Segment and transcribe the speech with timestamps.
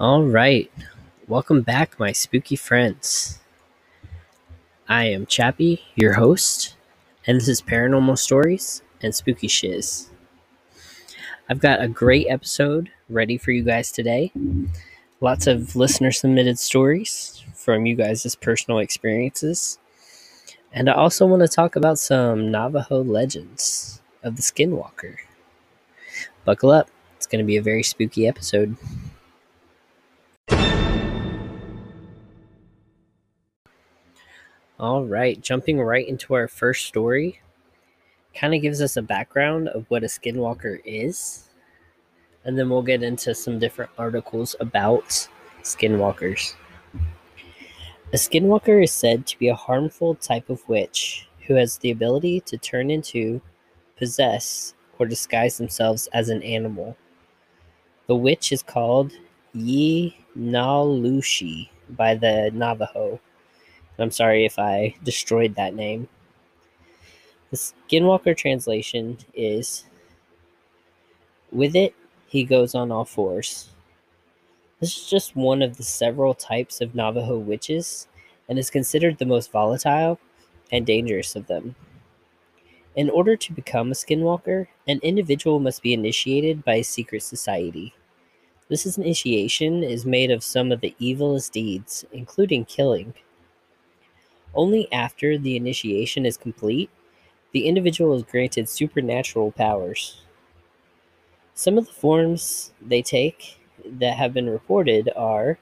[0.00, 0.72] All right.
[1.28, 3.38] Welcome back, my spooky friends.
[4.88, 6.74] I am Chappie, your host,
[7.26, 10.08] and this is Paranormal Stories and Spooky Shiz.
[11.50, 14.32] I've got a great episode ready for you guys today.
[15.20, 19.78] Lots of listener submitted stories from you guys' personal experiences.
[20.72, 25.16] And I also want to talk about some Navajo legends of the Skinwalker.
[26.46, 26.88] Buckle up,
[27.18, 28.78] it's going to be a very spooky episode.
[34.80, 37.38] All right, jumping right into our first story,
[38.34, 41.50] kind of gives us a background of what a skinwalker is,
[42.46, 45.28] and then we'll get into some different articles about
[45.62, 46.54] skinwalkers.
[48.14, 52.40] A skinwalker is said to be a harmful type of witch who has the ability
[52.46, 53.42] to turn into,
[53.98, 56.96] possess, or disguise themselves as an animal.
[58.06, 59.12] The witch is called
[59.52, 63.20] Yi Nalushi by the Navajo
[64.00, 66.08] I'm sorry if I destroyed that name.
[67.50, 69.84] The Skinwalker translation is
[71.52, 71.94] With it,
[72.28, 73.70] he goes on all fours.
[74.78, 78.06] This is just one of the several types of Navajo witches
[78.48, 80.18] and is considered the most volatile
[80.72, 81.74] and dangerous of them.
[82.96, 87.94] In order to become a skinwalker, an individual must be initiated by a secret society.
[88.68, 93.14] This initiation is made of some of the evilest deeds, including killing.
[94.54, 96.90] Only after the initiation is complete,
[97.52, 100.22] the individual is granted supernatural powers.
[101.54, 105.58] Some of the forms they take that have been reported are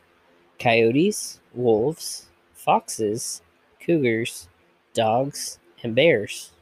[0.58, 3.42] coyotes, wolves, foxes,
[3.80, 4.48] cougars,
[4.94, 6.52] dogs, and bears.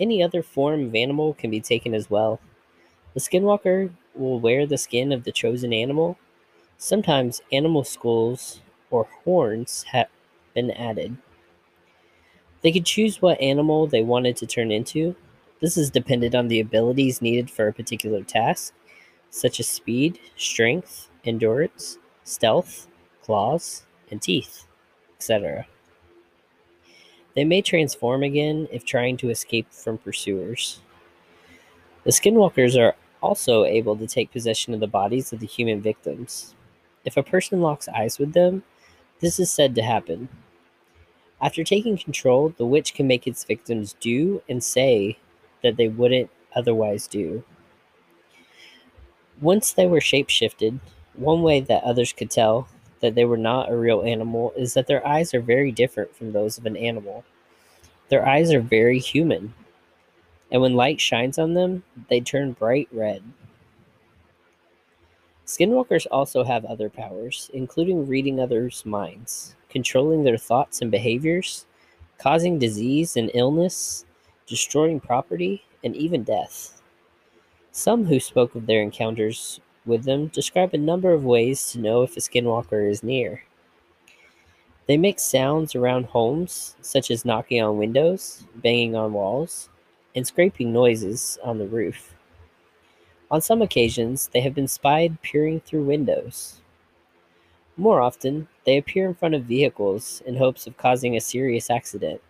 [0.00, 2.40] Any other form of animal can be taken as well.
[3.14, 6.18] The skinwalker will wear the skin of the chosen animal.
[6.78, 10.06] Sometimes animal skulls or horns ha-
[10.56, 11.16] been added.
[12.62, 15.14] They could choose what animal they wanted to turn into.
[15.60, 18.74] This is dependent on the abilities needed for a particular task,
[19.30, 22.88] such as speed, strength, endurance, stealth,
[23.22, 24.66] claws, and teeth,
[25.18, 25.66] etc.
[27.34, 30.80] They may transform again if trying to escape from pursuers.
[32.04, 36.54] The skinwalkers are also able to take possession of the bodies of the human victims.
[37.04, 38.62] If a person locks eyes with them,
[39.20, 40.28] this is said to happen.
[41.40, 45.18] After taking control, the witch can make its victims do and say
[45.62, 47.44] that they wouldn't otherwise do.
[49.40, 50.80] Once they were shapeshifted,
[51.14, 52.68] one way that others could tell
[53.00, 56.32] that they were not a real animal is that their eyes are very different from
[56.32, 57.24] those of an animal.
[58.08, 59.52] Their eyes are very human,
[60.50, 63.22] and when light shines on them, they turn bright red.
[65.44, 71.66] Skinwalkers also have other powers, including reading others' minds, controlling their thoughts and behaviors,
[72.18, 74.04] causing disease and illness,
[74.46, 76.80] destroying property, and even death.
[77.72, 82.02] Some who spoke of their encounters with them describe a number of ways to know
[82.02, 83.42] if a skinwalker is near.
[84.86, 89.68] They make sounds around homes, such as knocking on windows, banging on walls,
[90.14, 92.14] and scraping noises on the roof.
[93.30, 96.60] On some occasions, they have been spied peering through windows.
[97.76, 102.22] More often, they appear in front of vehicles in hopes of causing a serious accident.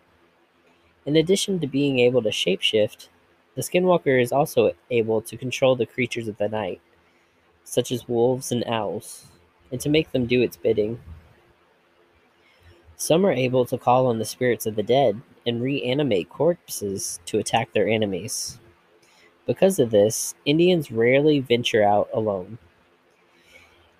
[1.05, 3.07] In addition to being able to shapeshift,
[3.55, 6.81] the Skinwalker is also able to control the creatures of the night,
[7.63, 9.27] such as wolves and owls,
[9.71, 10.99] and to make them do its bidding.
[12.97, 17.39] Some are able to call on the spirits of the dead and reanimate corpses to
[17.39, 18.59] attack their enemies.
[19.45, 22.57] Because of this, Indians rarely venture out alone.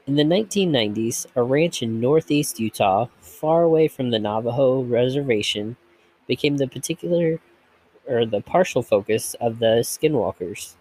[0.07, 5.75] In the 1990s, a ranch in northeast Utah, far away from the Navajo reservation,
[6.27, 7.41] became the particular
[8.07, 10.75] or the partial focus of the skinwalkers.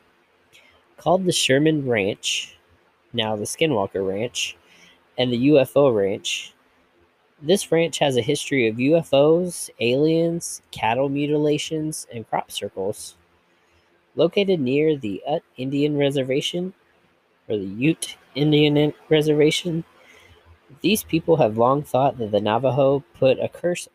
[0.97, 2.57] Called the Sherman Ranch,
[3.13, 4.57] now the Skinwalker Ranch,
[5.19, 6.55] and the UFO Ranch.
[7.43, 13.17] This ranch has a history of UFOs, aliens, cattle mutilations, and crop circles.
[14.15, 16.75] Located near the Ute Indian Reservation,
[17.49, 19.83] or the Ute Indian Reservation,
[20.83, 23.89] these people have long thought that the Navajo put a curse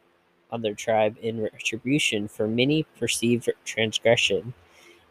[0.52, 4.54] on their tribe in retribution for many perceived transgression.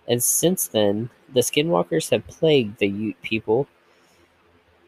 [0.07, 3.69] And since then, the skinwalkers have plagued the Ute people.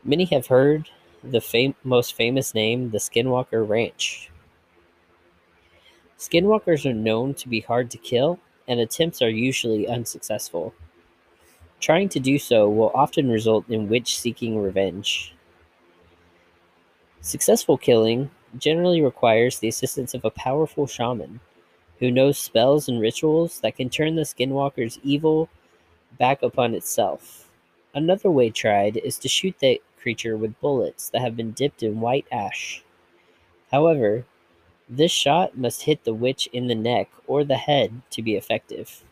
[0.05, 0.89] Many have heard
[1.23, 4.31] the fam- most famous name, the Skinwalker Ranch.
[6.19, 8.39] Skinwalkers are known to be hard to kill
[8.69, 10.75] and attempts are usually unsuccessful.
[11.83, 15.35] Trying to do so will often result in witch seeking revenge.
[17.21, 21.41] Successful killing generally requires the assistance of a powerful shaman
[21.99, 25.49] who knows spells and rituals that can turn the skinwalker's evil
[26.21, 27.51] back upon itself.
[27.93, 32.01] Another way tried is to shoot the creature with bullets that have been dipped in
[32.01, 32.85] white ash.
[33.73, 34.25] However,
[34.89, 39.03] this shot must hit the witch in the neck or the head to be effective.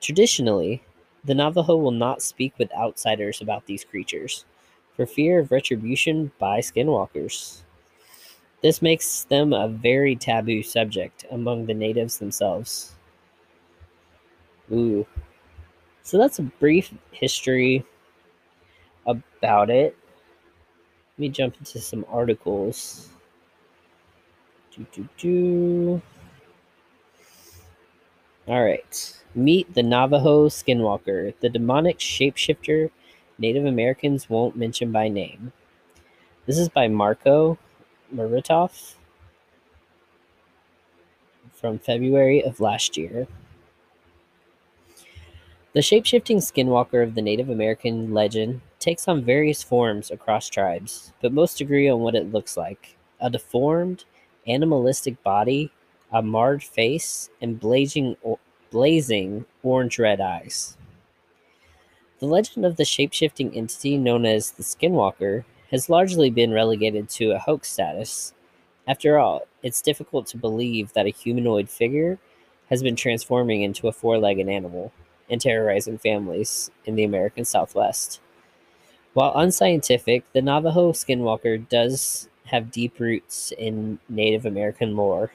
[0.00, 0.82] Traditionally,
[1.26, 4.44] the Navajo will not speak with outsiders about these creatures
[4.94, 7.62] for fear of retribution by skinwalkers.
[8.62, 12.94] This makes them a very taboo subject among the natives themselves.
[14.72, 15.06] Ooh.
[16.02, 17.84] So that's a brief history
[19.04, 19.96] about it.
[21.14, 23.08] Let me jump into some articles.
[24.70, 26.02] Do, do, do.
[28.48, 29.22] All right.
[29.34, 32.90] Meet the Navajo Skinwalker, the demonic shapeshifter
[33.38, 35.52] Native Americans won't mention by name.
[36.46, 37.58] This is by Marco
[38.14, 38.94] Margaritoff
[41.52, 43.26] from February of last year.
[45.72, 51.32] The shapeshifting skinwalker of the Native American legend takes on various forms across tribes, but
[51.32, 54.04] most agree on what it looks like a deformed,
[54.46, 55.72] animalistic body,
[56.12, 58.16] a marred face, and blazing,
[58.70, 60.76] blazing orange red eyes.
[62.18, 67.32] The legend of the shapeshifting entity known as the Skinwalker has largely been relegated to
[67.32, 68.32] a hoax status.
[68.86, 72.18] After all, it's difficult to believe that a humanoid figure
[72.70, 74.92] has been transforming into a four legged animal
[75.28, 78.20] and terrorizing families in the American Southwest.
[79.12, 85.32] While unscientific, the Navajo skinwalker does have deep roots in Native American lore.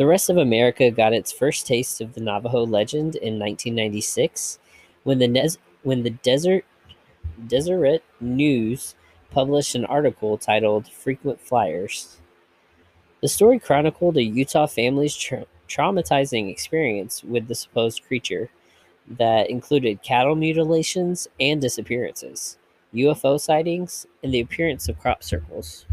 [0.00, 4.58] The rest of America got its first taste of the Navajo legend in 1996
[5.02, 5.50] when the, ne-
[5.82, 6.64] when the desert
[7.46, 8.94] Deseret News
[9.30, 12.16] published an article titled Frequent Flyers.
[13.20, 18.48] The story chronicled a Utah family's tra- traumatizing experience with the supposed creature
[19.06, 22.56] that included cattle mutilations and disappearances,
[22.94, 25.84] UFO sightings, and the appearance of crop circles.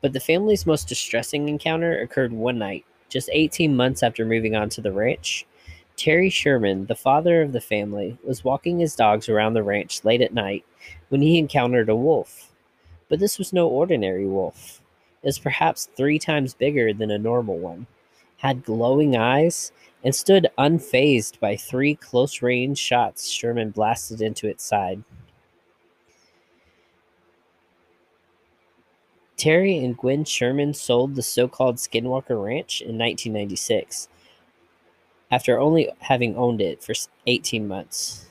[0.00, 4.68] But the family's most distressing encounter occurred one night, just 18 months after moving on
[4.70, 5.46] to the ranch,
[6.00, 10.22] Terry Sherman, the father of the family, was walking his dogs around the ranch late
[10.22, 10.64] at night
[11.10, 12.54] when he encountered a wolf.
[13.10, 14.80] But this was no ordinary wolf.
[15.22, 17.86] It was perhaps three times bigger than a normal one,
[18.38, 24.64] had glowing eyes, and stood unfazed by three close range shots Sherman blasted into its
[24.64, 25.02] side.
[29.40, 34.06] Terry and Gwen Sherman sold the so called Skinwalker Ranch in 1996
[35.30, 36.92] after only having owned it for
[37.26, 38.26] 18 months.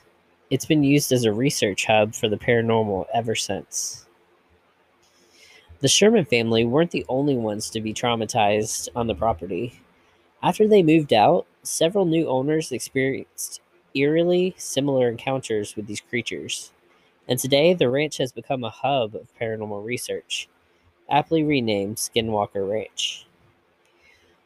[0.52, 4.06] It's been used as a research hub for the paranormal ever since.
[5.80, 9.82] The Sherman family weren't the only ones to be traumatized on the property.
[10.44, 13.62] After they moved out, several new owners experienced
[13.96, 16.72] eerily similar encounters with these creatures.
[17.28, 20.48] And today, the ranch has become a hub of paranormal research,
[21.10, 23.26] aptly renamed Skinwalker Ranch.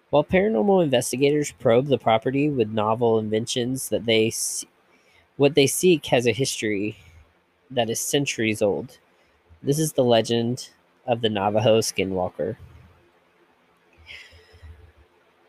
[0.09, 4.67] While paranormal investigators probe the property with novel inventions that they see,
[5.37, 6.97] what they seek has a history
[7.71, 8.99] that is centuries old.
[9.63, 10.69] This is the legend
[11.07, 12.57] of the Navajo Skinwalker.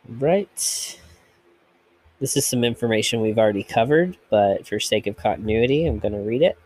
[0.07, 0.99] Right.
[2.19, 6.19] This is some information we've already covered, but for sake of continuity, I'm going to
[6.19, 6.57] read it.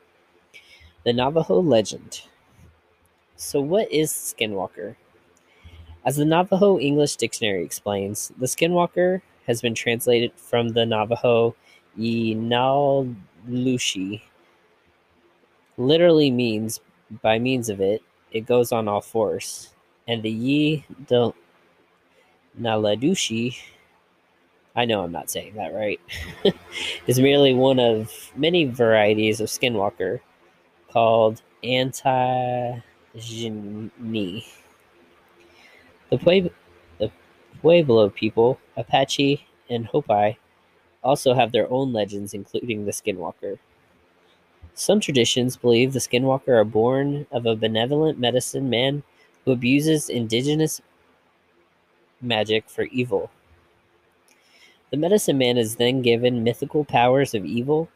[1.04, 2.22] The Navajo legend.
[3.42, 4.98] So, what is Skinwalker?
[6.04, 11.56] As the Navajo English Dictionary explains, the skinwalker has been translated from the Navajo
[11.98, 13.16] Yinallushi.
[15.78, 16.82] Literally means
[17.22, 18.04] by means of it,
[18.34, 19.74] it goes on all fours.
[20.06, 20.86] And the Yi
[22.60, 23.58] Naladushi,
[24.76, 26.02] I know I'm not saying that right,
[27.08, 30.20] is merely one of many varieties of skinwalker
[30.92, 32.82] called anti
[36.10, 36.52] the, Pueblo,
[36.98, 37.12] the
[37.62, 40.38] Pueblo people, Apache, and Hopi
[41.04, 43.58] also have their own legends, including the Skinwalker.
[44.74, 49.04] Some traditions believe the Skinwalker are born of a benevolent medicine man
[49.44, 50.82] who abuses indigenous
[52.22, 53.32] magic for evil.
[54.92, 57.90] The medicine man is then given mythical powers of evil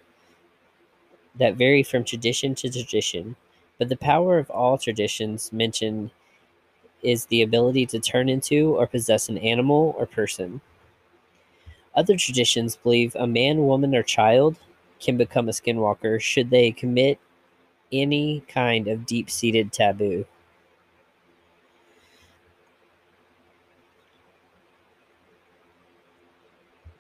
[1.36, 3.36] that vary from tradition to tradition,
[3.78, 6.12] but the power of all traditions mentioned
[7.02, 10.62] is the ability to turn into or possess an animal or person.
[11.96, 14.58] Other traditions believe a man, woman, or child
[15.00, 17.20] can become a skinwalker should they commit
[17.92, 20.26] any kind of deep seated taboo.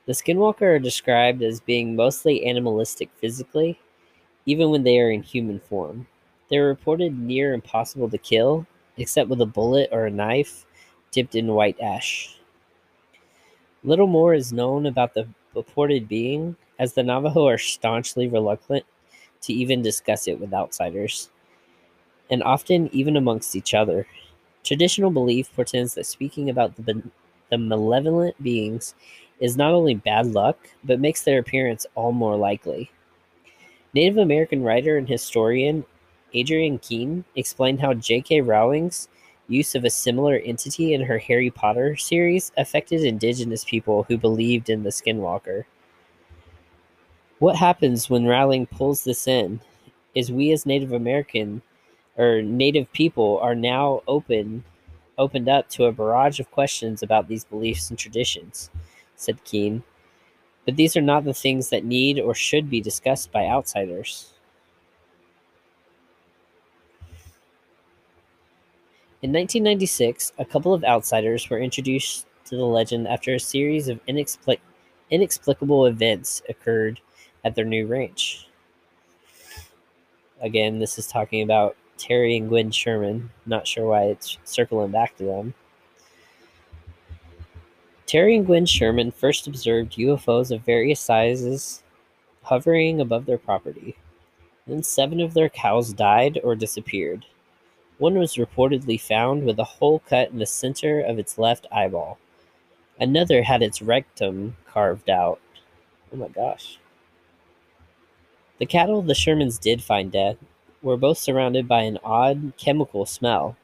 [0.06, 3.80] The skinwalker are described as being mostly animalistic physically,
[4.46, 6.08] even when they are in human form.
[6.50, 10.66] They are reported near impossible to kill, except with a bullet or a knife
[11.12, 12.38] dipped in white ash.
[13.84, 18.86] Little more is known about the purported being, as the Navajo are staunchly reluctant
[19.42, 21.30] to even discuss it with outsiders,
[22.30, 24.08] and often even amongst each other.
[24.64, 27.04] Traditional belief portends that speaking about the,
[27.50, 28.96] the malevolent beings
[29.40, 32.90] is not only bad luck, but makes their appearance all more likely.
[33.94, 35.86] Native American writer and historian
[36.36, 38.42] Adrienne Keene explained how J.K.
[38.42, 39.08] Rowling's
[39.48, 44.70] use of a similar entity in her Harry Potter series affected indigenous people who believed
[44.70, 45.66] in the Skinwalker.
[47.40, 49.60] What happens when Rowling pulls this in
[50.16, 51.62] is we as Native American
[52.18, 54.64] or Native people are now open
[55.18, 58.72] opened up to a barrage of questions about these beliefs and traditions
[59.16, 59.84] said Keene.
[60.66, 64.33] But these are not the things that need or should be discussed by outsiders.
[69.24, 74.06] In 1996, a couple of outsiders were introduced to the legend after a series of
[74.06, 74.60] inexplic-
[75.12, 77.00] inexplicable events occurred
[77.46, 78.50] at their new ranch.
[80.42, 83.30] Again, this is talking about Terry and Gwen Sherman.
[83.46, 85.54] Not sure why it's circling back to them.
[88.06, 91.82] Terry and Gwen Sherman first observed UFOs of various sizes
[92.42, 93.96] hovering above their property.
[94.68, 97.26] Then seven of their cows died or disappeared.
[98.04, 102.18] One was reportedly found with a hole cut in the center of its left eyeball.
[103.00, 105.40] Another had its rectum carved out.
[106.12, 106.80] Oh my gosh.
[108.58, 110.38] The cattle the Shermans did find dead
[110.82, 113.56] were both surrounded by an odd chemical smell.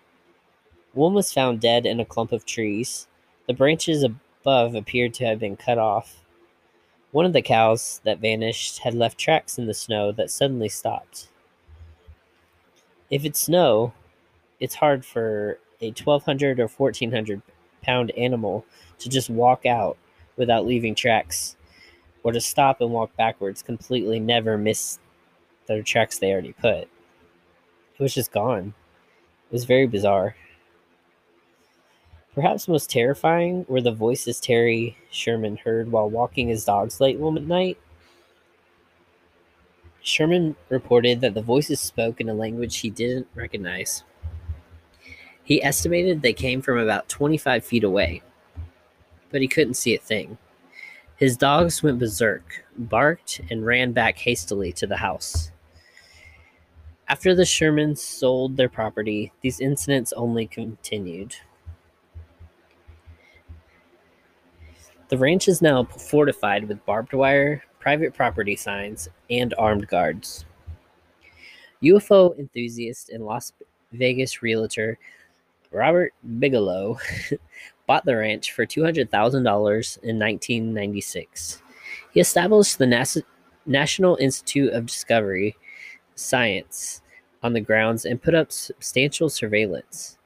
[0.93, 3.09] One was found dead in a clump of trees.
[3.45, 6.23] The branches above appeared to have been cut off.
[7.11, 11.27] One of the cows that vanished had left tracks in the snow that suddenly stopped.
[13.09, 13.91] If it's snow,
[14.59, 17.41] it's hard for a 1200 or 1400
[17.81, 18.65] pound animal
[18.99, 19.97] to just walk out
[20.35, 21.55] without leaving tracks
[22.23, 24.99] or to stop and walk backwards completely never miss
[25.67, 26.83] the tracks they already put.
[26.83, 28.73] It was just gone.
[29.49, 30.35] It was very bizarre.
[32.35, 37.47] Perhaps most terrifying were the voices Terry Sherman heard while walking his dogs late one
[37.47, 37.77] night.
[40.01, 44.03] Sherman reported that the voices spoke in a language he didn't recognize.
[45.49, 48.21] He estimated they came from about 25 feet away,
[49.31, 50.37] but he couldn't see a thing.
[51.15, 55.51] His dogs went berserk, barked, and ran back hastily to the house.
[57.07, 61.35] After the Shermans sold their property, these incidents only continued.
[65.07, 70.45] The ranch is now fortified with barbed wire, private property signs, and armed guards.
[71.81, 73.51] UFO enthusiast and Las
[73.93, 74.99] Vegas realtor
[75.71, 76.97] Robert Bigelow
[77.87, 79.07] bought the ranch for $200,000
[80.03, 81.61] in 1996.
[82.11, 83.23] He established the NASA-
[83.65, 85.55] National Institute of Discovery
[86.15, 87.01] Science
[87.43, 90.17] on the grounds and put up substantial surveillance.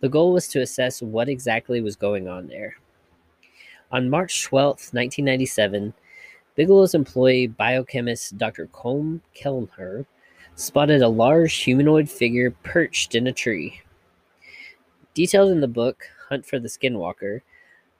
[0.00, 2.76] The goal was to assess what exactly was going on there.
[3.92, 5.94] On March 12, 1997,
[6.56, 8.66] Bigelow's employee, biochemist Dr.
[8.68, 10.06] Colm Kelleher,
[10.54, 13.80] spotted a large humanoid figure perched in a tree.
[15.16, 17.40] Detailed in the book Hunt for the Skinwalker,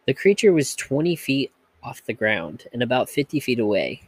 [0.07, 1.51] the creature was 20 feet
[1.83, 4.03] off the ground and about 50 feet away.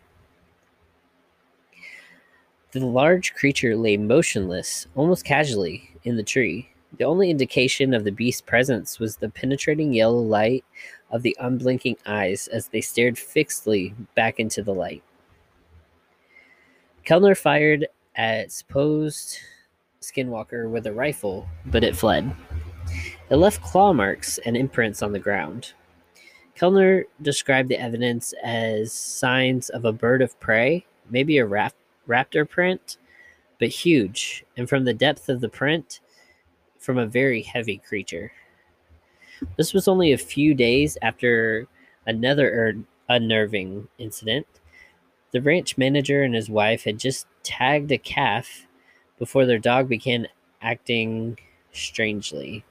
[2.73, 6.69] The large creature lay motionless, almost casually, in the tree.
[6.99, 10.67] The only indication of the beast's presence was the penetrating yellow light
[11.11, 15.03] of the unblinking eyes as they stared fixedly back into the light.
[17.07, 17.87] Kellner fired
[18.17, 19.38] at supposed
[20.03, 22.37] skinwalker with a rifle, but it fled.
[23.31, 25.75] It left claw marks and imprints on the ground.
[26.55, 31.75] Kellner described the evidence as signs of a bird of prey, maybe a rap-
[32.09, 32.97] raptor print,
[33.61, 36.01] but huge, and from the depth of the print,
[36.79, 38.33] from a very heavy creature.
[39.57, 41.69] This was only a few days after
[42.07, 44.47] another er- unnerving incident.
[45.33, 48.67] The ranch manager and his wife had just tagged a calf
[49.19, 50.29] before their dog began
[50.63, 51.39] acting
[51.73, 52.65] strangely.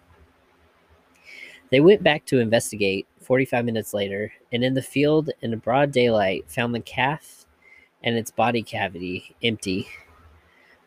[1.69, 6.49] They went back to investigate 45 minutes later, and in the field in broad daylight
[6.49, 7.45] found the calf
[8.03, 9.87] and its body cavity empty.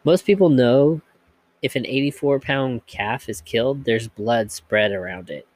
[0.05, 1.03] Most people know
[1.61, 5.47] if an 84 pound calf is killed, there's blood spread around it.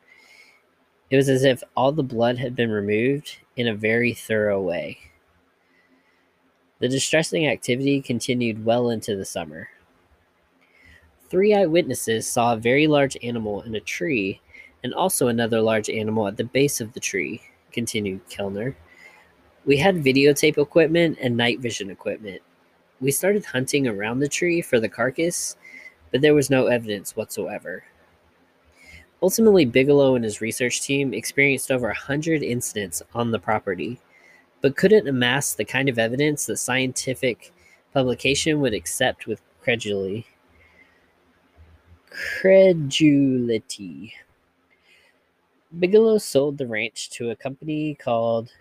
[1.10, 4.98] It was as if all the blood had been removed in a very thorough way.
[6.80, 9.68] The distressing activity continued well into the summer.
[11.30, 14.40] Three eyewitnesses saw a very large animal in a tree
[14.84, 18.76] and also another large animal at the base of the tree, continued Kellner.
[19.64, 22.42] We had videotape equipment and night vision equipment.
[23.00, 25.56] We started hunting around the tree for the carcass,
[26.12, 27.82] but there was no evidence whatsoever.
[29.22, 33.98] Ultimately, Bigelow and his research team experienced over 100 incidents on the property,
[34.60, 37.54] but couldn't amass the kind of evidence that scientific
[37.94, 40.26] publication would accept with credulity.
[42.10, 44.12] Credulity.
[45.78, 48.52] Bigelow sold the ranch to a company called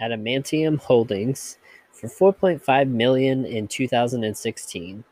[0.00, 1.56] Adamantium Holdings
[1.92, 5.04] for 4.5 million in 2016.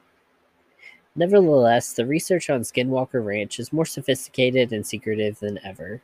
[1.17, 6.03] Nevertheless, the research on Skinwalker Ranch is more sophisticated and secretive than ever.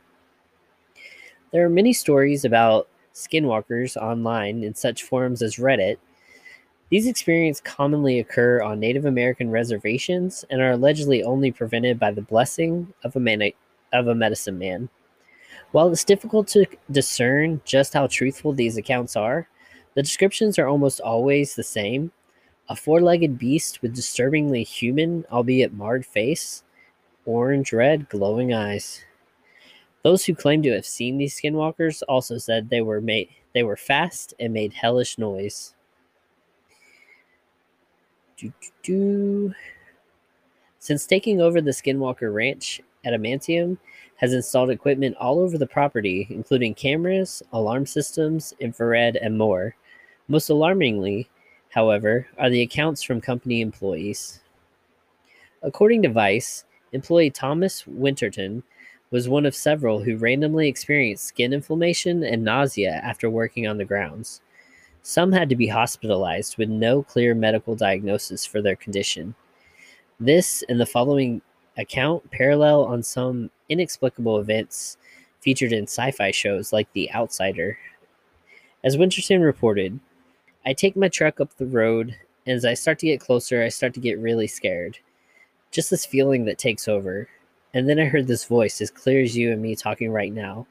[1.51, 5.97] There are many stories about skinwalkers online in such forums as Reddit.
[6.89, 12.21] These experiences commonly occur on Native American reservations and are allegedly only prevented by the
[12.21, 13.51] blessing of a, man-
[13.93, 14.89] of a medicine man.
[15.71, 19.47] While it's difficult to discern just how truthful these accounts are,
[19.95, 22.11] the descriptions are almost always the same
[22.69, 26.63] a four legged beast with disturbingly human, albeit marred face,
[27.25, 29.01] orange red, glowing eyes.
[30.03, 33.75] Those who claim to have seen these skinwalkers also said they were made they were
[33.75, 35.75] fast and made hellish noise.
[40.79, 43.77] Since taking over the Skinwalker Ranch, Adamantium
[44.21, 49.75] has installed equipment all over the property, including cameras, alarm systems, infrared, and more.
[50.27, 51.27] Most alarmingly,
[51.69, 54.39] however, are the accounts from company employees.
[55.63, 58.61] According to Vice, employee Thomas Winterton
[59.09, 63.85] was one of several who randomly experienced skin inflammation and nausea after working on the
[63.85, 64.41] grounds.
[65.01, 69.33] Some had to be hospitalized with no clear medical diagnosis for their condition.
[70.19, 71.41] This and the following
[71.77, 74.97] account parallel on some inexplicable events
[75.39, 77.77] featured in sci fi shows like The Outsider.
[78.83, 79.99] As Winterton reported,
[80.65, 83.69] I take my truck up the road, and as I start to get closer, I
[83.69, 84.99] start to get really scared.
[85.71, 87.27] Just this feeling that takes over.
[87.73, 90.67] And then I heard this voice, as clear as you and me talking right now,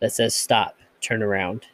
[0.00, 1.66] that says, Stop, turn around.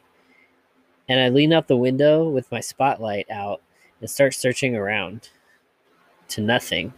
[1.07, 3.61] And I lean out the window with my spotlight out
[4.01, 5.29] and start searching around.
[6.29, 6.93] To nothing.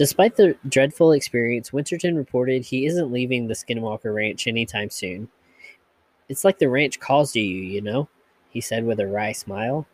[0.00, 5.28] Despite the dreadful experience, Winterton reported he isn't leaving the Skinwalker Ranch anytime soon.
[6.26, 8.08] It's like the ranch calls to you, you know?
[8.48, 9.86] he said with a wry smile.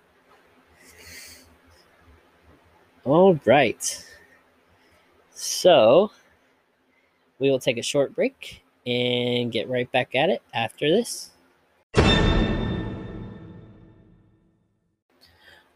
[3.03, 4.07] All right.
[5.35, 6.13] So,
[7.41, 11.33] we will take a short break and get right back at it after this.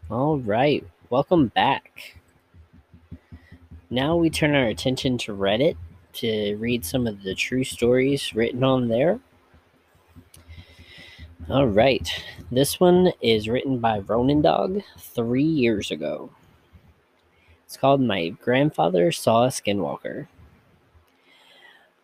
[0.09, 0.85] All right.
[1.09, 2.20] Welcome back.
[3.93, 5.75] Now we turn our attention to Reddit
[6.13, 9.19] to read some of the true stories written on there.
[11.49, 12.09] All right.
[12.49, 16.29] This one is written by Ronin Dog three years ago.
[17.65, 20.27] It's called My Grandfather Saw a Skinwalker.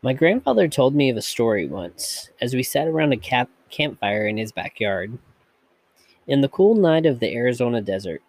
[0.01, 4.27] My grandfather told me of a story once as we sat around a cap- campfire
[4.27, 5.17] in his backyard.
[6.27, 8.21] In the cool night of the Arizona desert,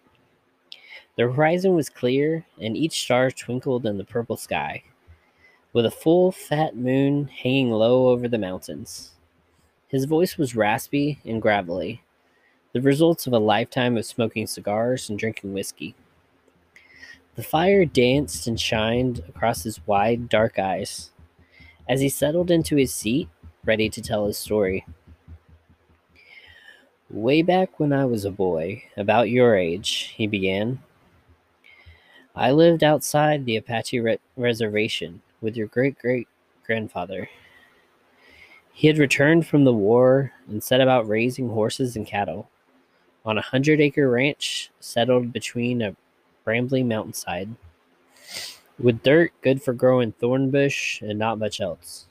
[1.15, 4.83] the horizon was clear and each star twinkled in the purple sky,
[5.73, 9.11] with a full, fat moon hanging low over the mountains.
[9.87, 12.03] His voice was raspy and gravelly,
[12.73, 15.95] the results of a lifetime of smoking cigars and drinking whiskey.
[17.35, 21.11] The fire danced and shined across his wide, dark eyes
[21.89, 23.27] as he settled into his seat,
[23.65, 24.85] ready to tell his story.
[27.09, 30.79] Way back when I was a boy, about your age, he began,
[32.35, 36.27] I lived outside the Apache re- reservation with your great great
[36.65, 37.29] grandfather.
[38.71, 42.49] He had returned from the war and set about raising horses and cattle
[43.25, 45.95] on a hundred acre ranch settled between a
[46.45, 47.49] brambly mountainside,
[48.79, 52.07] with dirt good for growing thorn bush and not much else.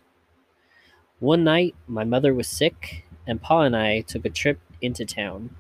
[1.21, 5.57] One night, my mother was sick, and Pa and I took a trip into town,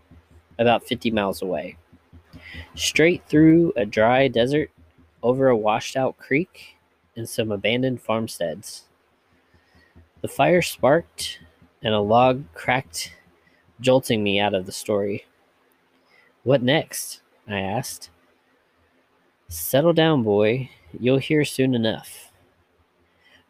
[0.58, 1.76] about 50 miles away.
[2.74, 4.70] Straight through a dry desert,
[5.22, 6.76] over a washed out creek,
[7.16, 8.84] and some abandoned farmsteads.
[10.20, 11.40] The fire sparked,
[11.82, 13.12] and a log cracked,
[13.80, 15.26] jolting me out of the story.
[16.44, 17.20] What next?
[17.46, 18.10] I asked.
[19.48, 20.70] Settle down, boy.
[20.98, 22.32] You'll hear soon enough.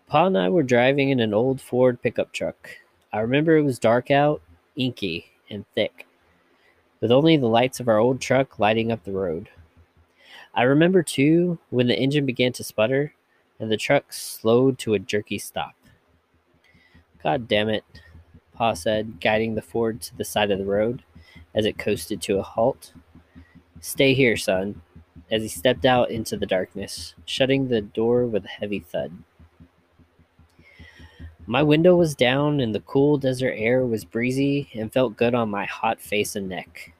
[0.08, 2.70] Pa and I were driving in an old Ford pickup truck.
[3.12, 4.42] I remember it was dark out,
[4.74, 6.06] inky, and thick,
[7.00, 9.48] with only the lights of our old truck lighting up the road.
[10.54, 13.14] I remember, too, when the engine began to sputter
[13.60, 15.74] and the truck slowed to a jerky stop.
[17.22, 17.84] God damn it,
[18.52, 21.02] Pa said, guiding the Ford to the side of the road
[21.54, 22.92] as it coasted to a halt.
[23.80, 24.82] Stay here, son,
[25.30, 29.12] as he stepped out into the darkness, shutting the door with a heavy thud.
[31.50, 35.48] My window was down, and the cool desert air was breezy and felt good on
[35.48, 36.92] my hot face and neck.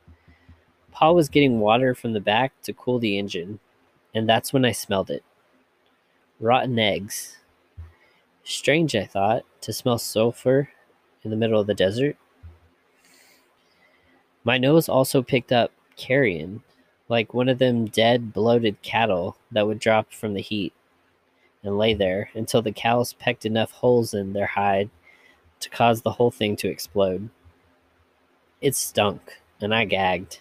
[0.91, 3.61] Pa was getting water from the back to cool the engine,
[4.15, 5.23] and that's when I smelled it.
[6.41, 7.37] Rotten eggs.
[8.43, 10.71] Strange, I thought, to smell sulfur
[11.23, 12.17] in the middle of the desert.
[14.45, 16.63] My nose also picked up carrion,
[17.11, 20.73] like one of them dead, bloated cattle that would drop from the heat
[21.63, 24.91] and lay there until the cows pecked enough holes in their hide
[25.61, 27.29] to cause the whole thing to explode.
[28.61, 30.41] It stunk, and I gagged.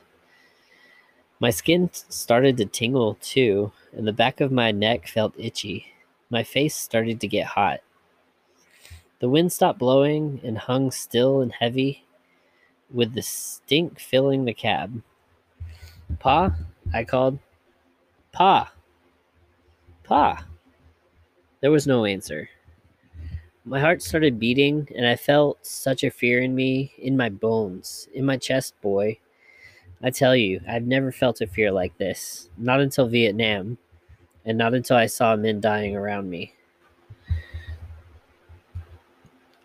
[1.40, 5.94] My skin started to tingle too, and the back of my neck felt itchy.
[6.30, 7.82] My face started to get hot.
[9.20, 12.06] The wind stopped blowing and hung still and heavy,
[12.92, 15.02] with the stink filling the cab.
[16.20, 16.56] Pa,
[16.94, 17.40] I called.
[18.32, 18.72] Pa!
[20.04, 20.46] Pa!
[21.62, 22.50] There was no answer.
[23.66, 28.08] My heart started beating, and I felt such a fear in me, in my bones,
[28.14, 29.18] in my chest, boy.
[30.02, 32.50] I tell you, I've never felt a fear like this.
[32.58, 33.78] Not until Vietnam,
[34.46, 36.54] and not until I saw men dying around me.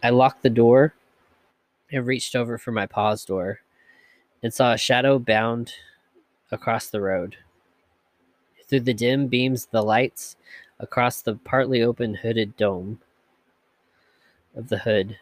[0.03, 0.95] I locked the door
[1.93, 3.61] and reached over for my pa's door
[4.43, 5.75] and saw a shadow bound
[6.51, 7.37] across the road.
[8.67, 10.37] Through the dim beams of the lights,
[10.83, 13.01] across the partly open hooded dome
[14.55, 15.17] of the hood.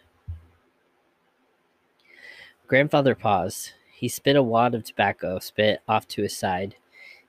[2.66, 3.72] Grandfather paused.
[3.92, 6.76] He spit a wad of tobacco spit off to his side.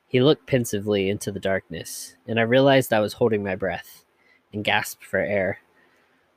[0.08, 4.06] He looked pensively into the darkness, and I realized I was holding my breath
[4.54, 5.60] and gasped for air.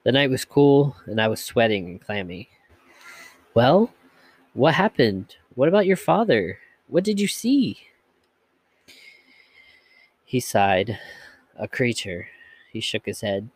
[0.02, 2.48] The night was cool, and I was sweating and clammy.
[3.54, 3.92] Well,
[4.52, 5.36] what happened?
[5.54, 6.58] What about your father?
[6.88, 7.78] What did you see?
[10.24, 10.98] He sighed.
[11.56, 12.28] A creature.
[12.72, 13.48] He shook his head.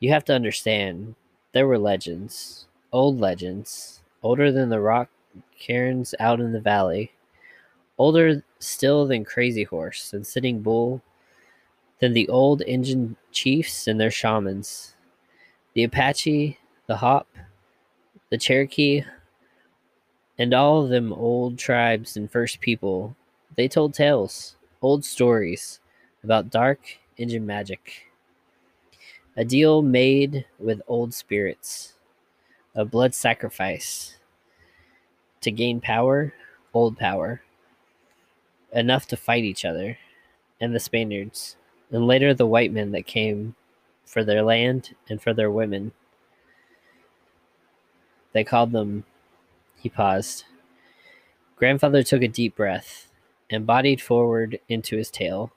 [0.00, 1.14] You have to understand,
[1.52, 5.10] there were legends, old legends, older than the rock
[5.58, 7.12] cairns out in the valley,
[7.98, 11.02] older still than Crazy Horse and Sitting Bull,
[12.00, 14.94] than the old Injun chiefs and their shamans,
[15.74, 17.28] the Apache, the Hop,
[18.30, 19.02] the Cherokee,
[20.38, 23.16] and all of them old tribes and first people.
[23.56, 25.80] They told tales, old stories
[26.22, 28.06] about dark Injun magic.
[29.36, 31.94] A deal made with old spirits,
[32.74, 34.16] a blood sacrifice
[35.40, 36.34] to gain power,
[36.74, 37.42] old power,
[38.72, 39.98] enough to fight each other,
[40.60, 41.56] and the Spaniards,
[41.90, 43.54] and later the white men that came
[44.04, 45.92] for their land and for their women.
[48.32, 49.04] They called them.
[49.76, 50.44] He paused.
[51.56, 53.08] Grandfather took a deep breath
[53.50, 55.52] and bodied forward into his tale.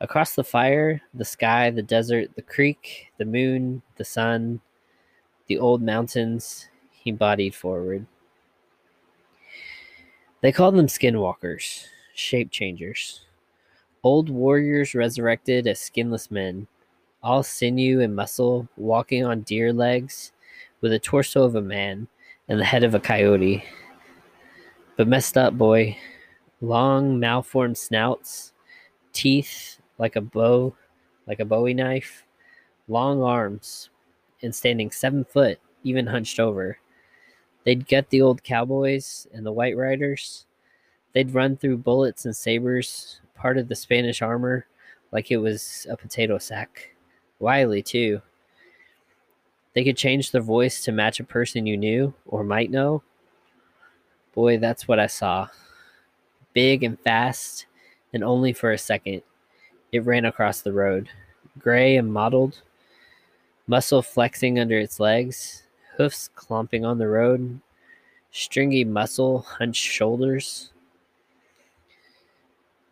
[0.00, 4.60] Across the fire, the sky, the desert, the creek, the moon, the sun,
[5.48, 8.06] the old mountains, he bodied forward.
[10.40, 13.22] They called them skinwalkers, shape changers.
[14.04, 16.68] Old warriors resurrected as skinless men,
[17.20, 20.30] all sinew and muscle, walking on deer legs,
[20.80, 22.06] with the torso of a man
[22.48, 23.64] and the head of a coyote.
[24.96, 25.96] But messed up, boy.
[26.60, 28.52] Long, malformed snouts,
[29.12, 30.74] teeth like a bow,
[31.26, 32.24] like a bowie knife,
[32.88, 33.90] long arms,
[34.42, 36.78] and standing seven foot, even hunched over.
[37.64, 40.46] They'd get the old cowboys and the white riders.
[41.12, 44.66] They'd run through bullets and sabers, part of the Spanish armor,
[45.12, 46.94] like it was a potato sack.
[47.38, 48.22] Wily, too.
[49.74, 53.02] They could change their voice to match a person you knew or might know.
[54.34, 55.48] Boy, that's what I saw.
[56.52, 57.66] Big and fast,
[58.12, 59.22] and only for a second.
[59.90, 61.08] It ran across the road,
[61.58, 62.60] gray and mottled,
[63.66, 65.62] muscle flexing under its legs,
[65.96, 67.60] hoofs clomping on the road,
[68.30, 70.72] stringy muscle, hunched shoulders.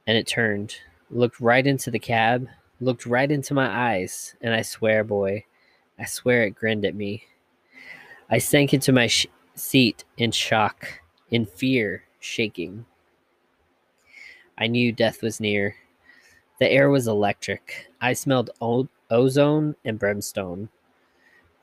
[0.06, 0.76] And it turned,
[1.10, 2.48] looked right into the cab,
[2.80, 5.44] looked right into my eyes, and I swear, boy,
[5.98, 7.24] I swear it grinned at me.
[8.30, 12.86] I sank into my sh- seat in shock, in fear, shaking.
[14.58, 15.76] I knew death was near.
[16.58, 17.90] The air was electric.
[18.00, 18.50] I smelled
[19.10, 20.68] ozone and brimstone.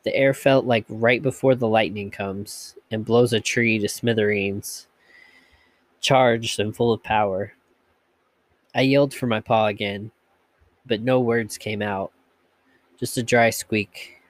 [0.04, 4.88] The air felt like right before the lightning comes and blows a tree to smithereens,
[6.02, 7.54] charged and full of power.
[8.76, 10.12] I yelled for my paw again,
[10.86, 12.12] but no words came out,
[13.00, 14.22] just a dry squeak.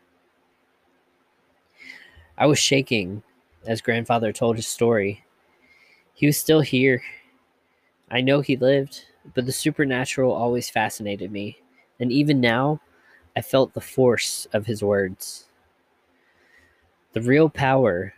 [2.38, 3.24] I was shaking
[3.66, 5.24] as grandfather told his story.
[6.14, 7.02] He was still here.
[8.12, 11.58] I know he lived, but the supernatural always fascinated me,
[12.00, 12.82] and even now,
[13.36, 15.48] I felt the force of his words.
[17.14, 18.14] The real power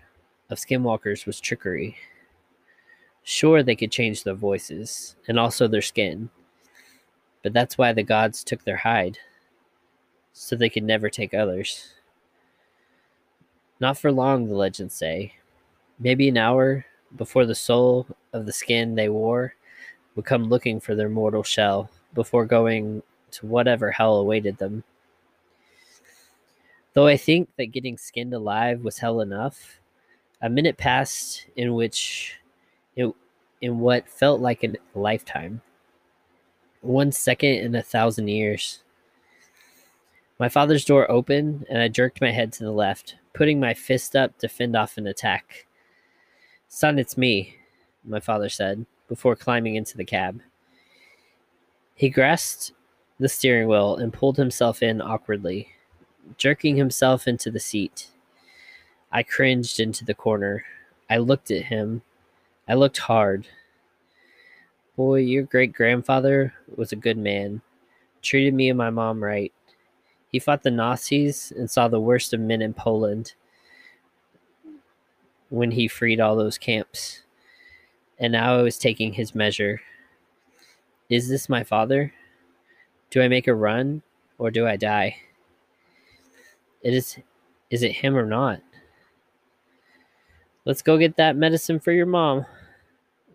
[0.50, 1.98] of skinwalkers was trickery.
[3.24, 6.30] Sure, they could change their voices and also their skin,
[7.44, 9.18] but that's why the gods took their hide,
[10.34, 11.94] so they could never take others.
[13.80, 15.34] Not for long, the legends say.
[16.00, 19.56] Maybe an hour before the soul of the skin they wore
[20.16, 24.84] would come looking for their mortal shell before going to whatever hell awaited them.
[26.94, 29.82] Though I think that getting skinned alive was hell enough,
[30.42, 32.36] a minute passed in which
[32.96, 33.14] it
[33.62, 35.62] in what felt like a lifetime.
[36.82, 38.82] One second in a thousand years.
[40.40, 44.16] My father's door opened and I jerked my head to the left, putting my fist
[44.16, 45.66] up to fend off an attack.
[46.68, 47.56] Son, it's me,
[48.06, 50.42] my father said before climbing into the cab.
[51.94, 52.74] He grasped
[53.20, 55.70] the steering wheel and pulled himself in awkwardly,
[56.38, 58.08] jerking himself into the seat.
[59.12, 60.66] I cringed into the corner.
[61.10, 62.02] I looked at him.
[62.68, 63.48] I looked hard.
[64.96, 67.62] Boy, your great grandfather was a good man.
[68.22, 69.54] Treated me and my mom right.
[70.32, 73.34] He fought the Nazis and saw the worst of men in Poland
[75.50, 77.22] when he freed all those camps.
[78.20, 79.82] And now I was taking his measure.
[81.10, 82.14] Is this my father?
[83.10, 84.02] Do I make a run
[84.38, 85.18] or do I die?
[86.82, 87.18] It is
[87.70, 88.62] is it him or not?
[90.66, 92.46] Let's go get that medicine for your mom.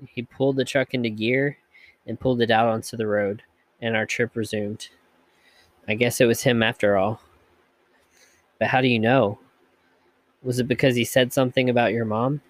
[0.09, 1.59] He pulled the truck into gear
[2.07, 3.43] and pulled it out onto the road,
[3.81, 4.89] and our trip resumed.
[5.87, 7.21] I guess it was him after all.
[8.59, 9.39] But how do you know?
[10.43, 12.41] Was it because he said something about your mom?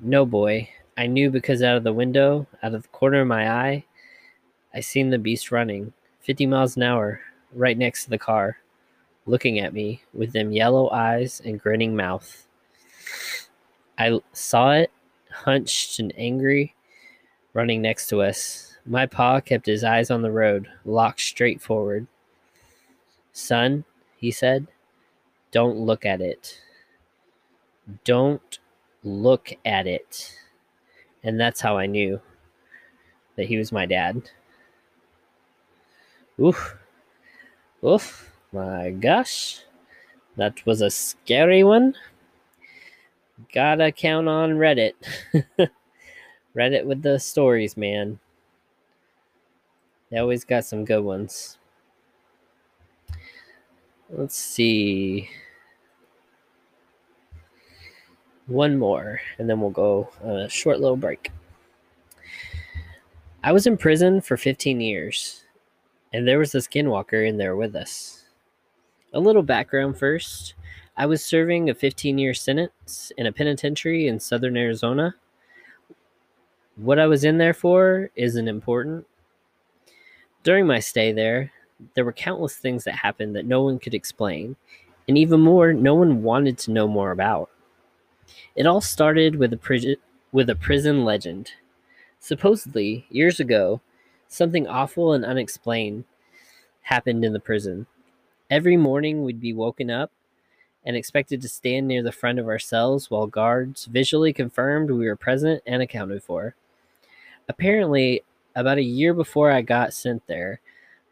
[0.00, 0.68] No, boy.
[0.96, 3.84] I knew because out of the window, out of the corner of my eye,
[4.72, 7.20] I seen the beast running, 50 miles an hour,
[7.52, 8.58] right next to the car,
[9.26, 12.46] looking at me with them yellow eyes and grinning mouth.
[13.98, 14.92] I saw it,
[15.32, 16.76] hunched and angry,
[17.52, 18.76] running next to us.
[18.86, 22.06] My pa kept his eyes on the road, locked straight forward.
[23.32, 23.84] Son,
[24.16, 24.68] he said,
[25.50, 26.60] don't look at it.
[28.04, 28.58] Don't
[29.08, 30.34] look at it.
[31.22, 32.20] And that's how I knew
[33.36, 34.30] that he was my dad.
[36.40, 36.76] Oof.
[37.84, 38.32] Oof.
[38.52, 39.62] My gosh.
[40.36, 41.94] That was a scary one.
[43.52, 44.92] Gotta count on Reddit.
[46.56, 48.18] Reddit with the stories, man.
[50.10, 51.58] They always got some good ones.
[54.10, 55.28] Let's see.
[58.48, 61.30] One more, and then we'll go a short little break.
[63.44, 65.44] I was in prison for 15 years,
[66.14, 68.24] and there was a skinwalker in there with us.
[69.12, 70.54] A little background first.
[70.96, 75.14] I was serving a 15 year sentence in a penitentiary in southern Arizona.
[76.76, 79.06] What I was in there for isn't important.
[80.42, 81.52] During my stay there,
[81.94, 84.56] there were countless things that happened that no one could explain,
[85.06, 87.50] and even more, no one wanted to know more about.
[88.54, 89.96] It all started with a, pri-
[90.32, 91.52] with a prison legend.
[92.20, 93.80] Supposedly, years ago,
[94.28, 96.04] something awful and unexplained
[96.82, 97.86] happened in the prison.
[98.50, 100.10] Every morning, we'd be woken up
[100.84, 105.06] and expected to stand near the front of our cells while guards visually confirmed we
[105.06, 106.54] were present and accounted for.
[107.48, 108.22] Apparently,
[108.54, 110.60] about a year before I got sent there,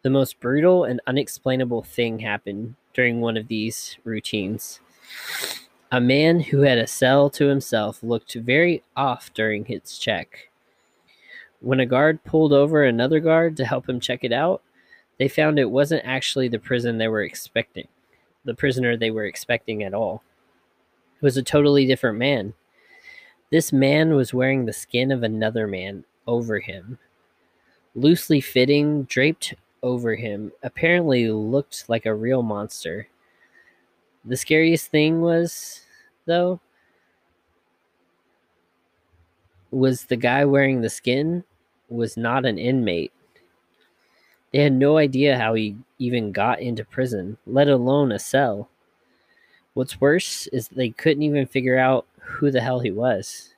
[0.03, 4.81] the most brutal and unexplainable thing happened during one of these routines.
[5.97, 10.51] A man who had a cell to himself looked very off during his check.
[11.61, 14.61] When a guard pulled over another guard to help him check it out,
[15.19, 17.89] they found it wasn't actually the prison they were expecting,
[18.45, 20.23] the prisoner they were expecting at all.
[21.15, 22.53] It was a totally different man.
[23.51, 26.99] This man was wearing the skin of another man over him,
[27.95, 33.09] loosely fitting, draped over him apparently looked like a real monster.
[34.27, 35.86] The scariest thing was,
[36.27, 36.61] though,
[39.71, 41.45] was the guy wearing the skin
[41.89, 43.13] was not an inmate.
[44.53, 48.69] They had no idea how he even got into prison, let alone a cell.
[49.75, 53.55] What's worse is they couldn't even figure out who the hell he was.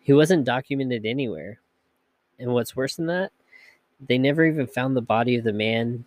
[0.00, 1.60] He wasn't documented anywhere.
[2.38, 3.32] And what's worse than that,
[4.06, 6.04] they never even found the body of the man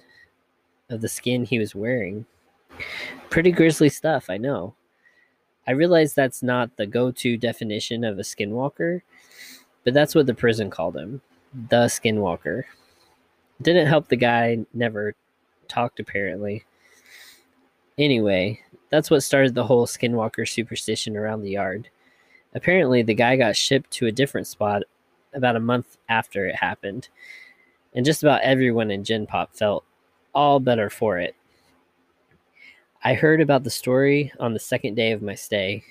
[0.90, 2.26] of the skin he was wearing.
[3.30, 4.76] Pretty grisly stuff, I know.
[5.70, 9.04] I realize that's not the go to definition of a skinwalker,
[9.84, 11.22] but that's what the prison called him
[11.70, 12.64] the skinwalker.
[13.62, 15.14] Didn't help the guy never
[15.68, 16.66] talked, apparently.
[18.00, 21.88] Anyway, that's what started the whole skinwalker superstition around the yard.
[22.56, 24.82] Apparently, the guy got shipped to a different spot
[25.36, 27.10] about a month after it happened,
[27.94, 29.84] and just about everyone in Gen Pop felt
[30.34, 31.36] all better for it.
[33.02, 35.84] I heard about the story on the second day of my stay.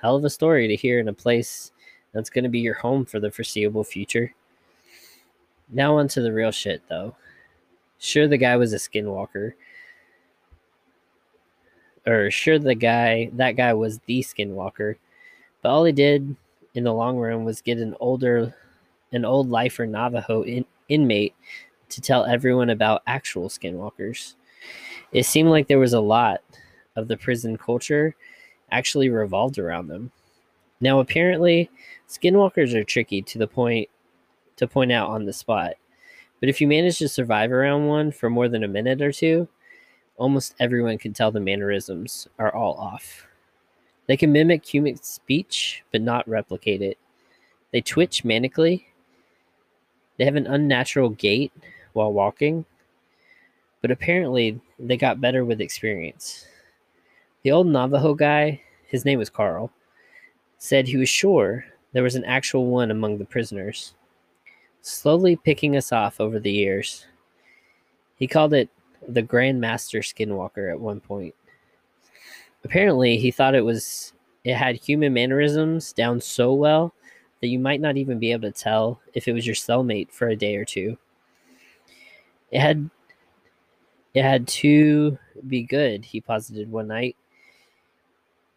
[0.00, 1.72] Hell of a story to hear in a place
[2.12, 4.32] that's going to be your home for the foreseeable future.
[5.68, 7.16] Now, on to the real shit, though.
[7.98, 9.54] Sure, the guy was a skinwalker.
[12.06, 14.94] Or, sure, the guy, that guy was the skinwalker.
[15.62, 16.36] But all he did
[16.74, 18.54] in the long run was get an older,
[19.10, 21.34] an old lifer Navajo in, inmate
[21.88, 24.34] to tell everyone about actual skinwalkers.
[25.12, 26.40] It seemed like there was a lot
[26.96, 28.14] of the prison culture
[28.70, 30.10] actually revolved around them.
[30.80, 31.70] Now, apparently,
[32.08, 33.88] skinwalkers are tricky to the point
[34.56, 35.74] to point out on the spot.
[36.40, 39.48] But if you manage to survive around one for more than a minute or two,
[40.16, 43.26] almost everyone can tell the mannerisms are all off.
[44.06, 46.98] They can mimic human speech, but not replicate it.
[47.70, 48.86] They twitch manically.
[50.18, 51.52] They have an unnatural gait
[51.92, 52.64] while walking,
[53.82, 56.46] but apparently they got better with experience.
[57.42, 59.70] The old Navajo guy, his name was Carl,
[60.58, 63.94] said he was sure there was an actual one among the prisoners,
[64.80, 67.06] slowly picking us off over the years.
[68.16, 68.70] He called it
[69.06, 71.34] the Grand Master Skinwalker at one point.
[72.64, 74.12] Apparently, he thought it was
[74.44, 76.94] it had human mannerisms down so well
[77.40, 80.28] that you might not even be able to tell if it was your cellmate for
[80.28, 80.96] a day or two.
[82.52, 82.88] It had
[84.14, 87.16] it had to be good, he posited one night.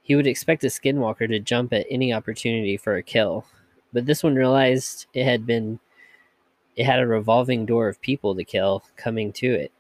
[0.01, 3.45] He would expect a skinwalker to jump at any opportunity for a kill,
[3.93, 5.79] but this one realized it had been
[6.75, 9.71] it had a revolving door of people to kill coming to it,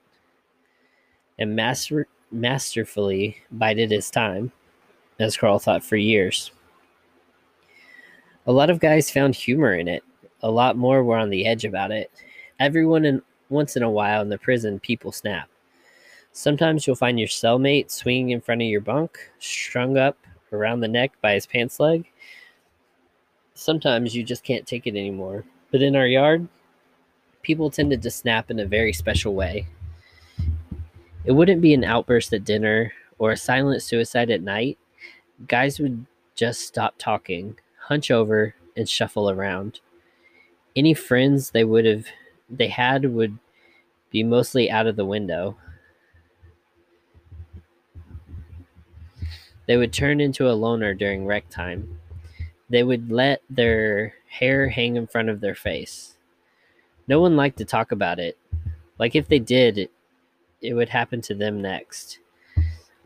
[1.37, 4.51] and master, masterfully bided his time,
[5.19, 6.51] as Carl thought for years.
[8.47, 10.03] A lot of guys found humor in it.
[10.41, 12.11] A lot more were on the edge about it.
[12.59, 15.49] Everyone in once in a while in the prison, people snap.
[16.37, 20.17] Sometimes you'll find your cellmate swinging in front of your bunk, strung up
[20.51, 22.11] around the neck by his pants leg.
[23.53, 25.45] Sometimes you just can't take it anymore.
[25.71, 26.49] But in our yard,
[27.41, 29.67] people tended to snap in a very special way.
[31.23, 34.77] It wouldn't be an outburst at dinner or a silent suicide at night.
[35.47, 39.79] Guys would just stop talking, hunch over, and shuffle around.
[40.75, 42.07] Any friends they would have
[42.49, 43.39] they had would
[44.09, 45.55] be mostly out of the window.
[49.67, 51.99] They would turn into a loner during rec time.
[52.69, 56.17] They would let their hair hang in front of their face.
[57.07, 58.37] No one liked to talk about it.
[58.97, 59.91] Like if they did, it,
[60.61, 62.19] it would happen to them next.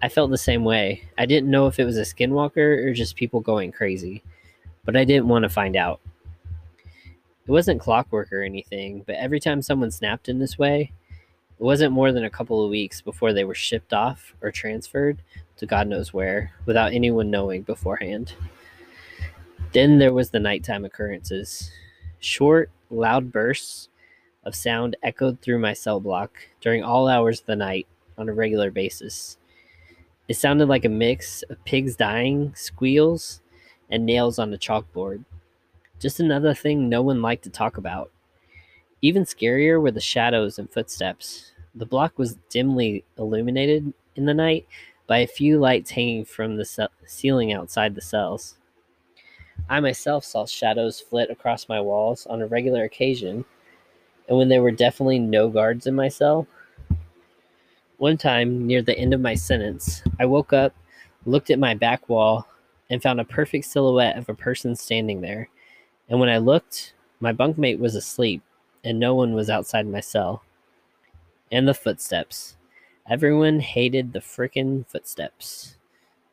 [0.02, 1.10] I felt the same way.
[1.18, 4.24] I didn't know if it was a skinwalker or just people going crazy,
[4.86, 6.00] but I didn't want to find out.
[7.46, 10.94] It wasn't clockwork or anything, but every time someone snapped in this way,
[11.60, 15.22] it wasn't more than a couple of weeks before they were shipped off or transferred
[15.60, 18.34] to God knows where without anyone knowing beforehand.
[19.74, 21.72] Then there was the nighttime occurrences.
[22.20, 23.90] Short, loud bursts
[24.44, 28.34] of sound echoed through my cell block during all hours of the night on a
[28.34, 29.38] regular basis.
[30.28, 33.42] It sounded like a mix of pigs dying, squeals,
[33.90, 35.26] and nails on a chalkboard.
[36.00, 38.12] Just another thing no one liked to talk about.
[39.02, 41.52] Even scarier were the shadows and footsteps.
[41.76, 44.68] The block was dimly illuminated in the night
[45.10, 48.56] by a few lights hanging from the ce- ceiling outside the cells.
[49.70, 53.44] I myself saw shadows flit across my walls on a regular occasion,
[54.30, 56.48] and when there were definitely no guards in my cell.
[57.98, 60.74] One time, near the end of my sentence, I woke up,
[61.26, 62.48] looked at my back wall,
[62.90, 65.50] and found a perfect silhouette of a person standing there
[66.10, 68.42] and when I looked, my bunkmate was asleep,
[68.84, 70.44] and no one was outside my cell.
[71.52, 72.56] And the footsteps.
[73.10, 75.78] Everyone hated the frickin' footsteps.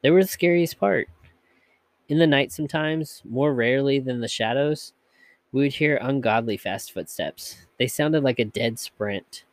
[0.03, 1.09] They were the scariest part.
[2.11, 4.93] In the night, sometimes, more rarely than the shadows,
[5.53, 7.57] we would hear ungodly fast footsteps.
[7.79, 9.45] They sounded like a dead sprint.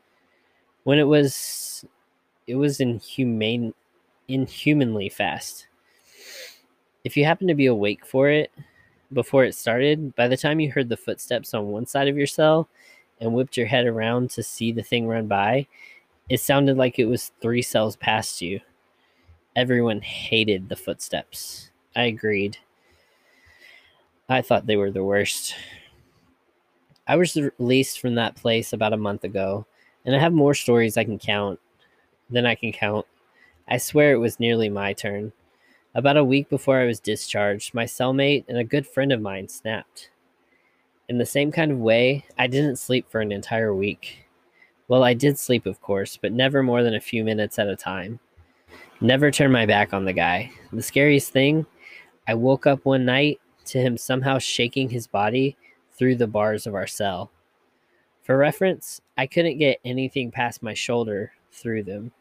[0.84, 1.86] When it was,
[2.45, 3.74] it was inhumane,
[4.28, 5.67] inhumanly fast.
[7.05, 8.51] If you happened to be awake for it
[9.13, 12.28] before it started, by the time you heard the footsteps on one side of your
[12.28, 12.67] cell
[13.21, 15.67] and whipped your head around to see the thing run by,
[16.30, 18.59] it sounded like it was three cells past you.
[19.55, 21.69] Everyone hated the footsteps.
[21.95, 22.57] I agreed.
[24.30, 25.55] I thought they were the worst.
[27.05, 29.65] I was released from that place about a month ago,
[30.05, 31.59] and I have more stories I can count
[32.30, 33.05] than I can count.
[33.67, 35.34] I swear it was nearly my turn.
[35.93, 39.47] About a week before I was discharged, my cellmate and a good friend of mine
[39.47, 40.09] snapped.
[41.07, 44.22] In the same kind of way, I didn't sleep for an entire week.
[44.88, 47.75] Well, I did sleep, of course, but never more than a few minutes at a
[47.75, 48.19] time.
[49.01, 50.51] Never turned my back on the guy.
[50.71, 51.65] The scariest thing,
[52.27, 55.55] I woke up one night to him somehow shaking his body
[55.91, 57.31] through the bars of our cell.
[58.23, 62.11] For reference, I couldn't get anything past my shoulder through them.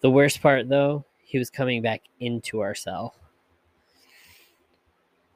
[0.00, 3.14] The worst part, though, he was coming back into our cell.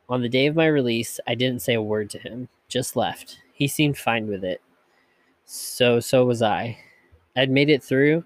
[0.09, 3.39] On the day of my release, I didn't say a word to him, just left.
[3.53, 4.61] He seemed fine with it.
[5.47, 6.77] So, so was I.
[7.37, 8.25] I'd made it through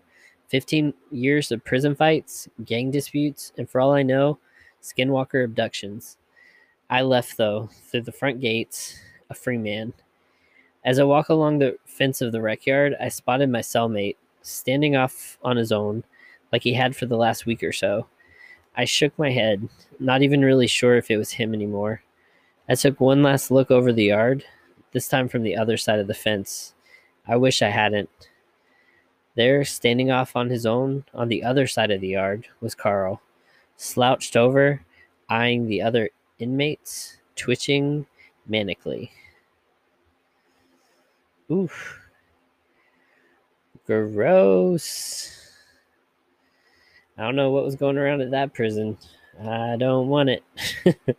[0.48, 4.38] 15 years of prison fights, gang disputes, and for all I know,
[4.82, 6.16] skinwalker abductions.
[6.88, 8.98] I left, though, through the front gates,
[9.28, 9.92] a free man.
[10.82, 14.96] As I walk along the fence of the rec yard, I spotted my cellmate standing
[14.96, 16.04] off on his own,
[16.52, 18.06] like he had for the last week or so.
[18.74, 19.68] I shook my head,
[19.98, 22.02] not even really sure if it was him anymore.
[22.66, 24.42] I took one last look over the yard,
[24.92, 26.72] this time from the other side of the fence.
[27.26, 28.10] I wish I hadn't.
[29.36, 33.22] There, standing off on his own on the other side of the yard, was Carl,
[33.76, 34.84] slouched over,
[35.28, 38.06] eyeing the other inmates, twitching
[38.48, 39.10] manically.
[41.50, 41.98] Oof.
[43.86, 45.36] Gross.
[47.16, 48.96] I don't know what was going around at that prison.
[49.42, 50.44] I don't want it.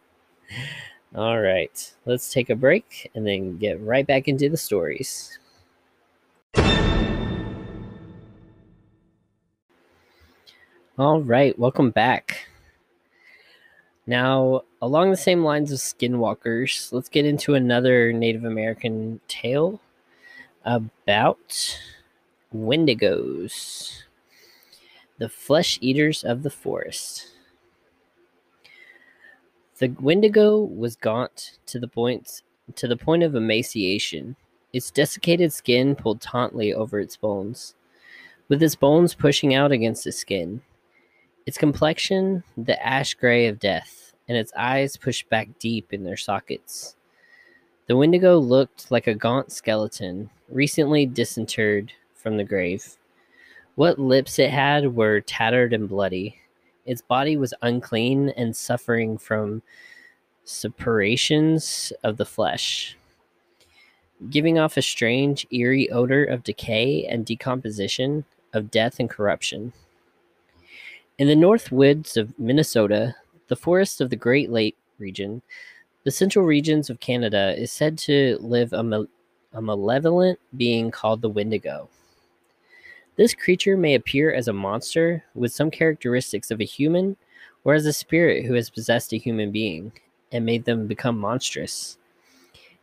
[1.16, 5.38] All right, let's take a break and then get right back into the stories.
[10.98, 12.48] All right, welcome back.
[14.06, 19.80] Now, along the same lines of skinwalkers, let's get into another Native American tale
[20.64, 21.80] about
[22.54, 24.04] wendigos
[25.22, 27.28] the flesh eaters of the forest.
[29.78, 32.42] The Wendigo was gaunt to the point
[32.76, 34.36] to the point of emaciation.
[34.74, 37.76] Its desiccated skin pulled tautly over its bones,
[38.48, 40.62] with its bones pushing out against the skin.
[41.46, 46.18] Its complexion the ash gray of death, and its eyes pushed back deep in their
[46.18, 46.96] sockets.
[47.88, 52.98] The Wendigo looked like a gaunt skeleton, recently disinterred from the grave.
[53.76, 56.38] What lips it had were tattered and bloody.
[56.86, 59.62] Its body was unclean and suffering from
[60.44, 62.96] suppurations of the flesh,
[64.30, 69.74] giving off a strange, eerie odor of decay and decomposition, of death and corruption.
[71.18, 73.16] In the north woods of Minnesota,
[73.48, 75.42] the forests of the Great Lake region,
[76.04, 79.08] the central regions of Canada, is said to live a,
[79.54, 81.90] a malevolent being called the Wendigo.
[83.18, 87.18] This creature may appear as a monster with some characteristics of a human,
[87.64, 89.92] or as a spirit who has possessed a human being
[90.32, 91.98] and made them become monstrous.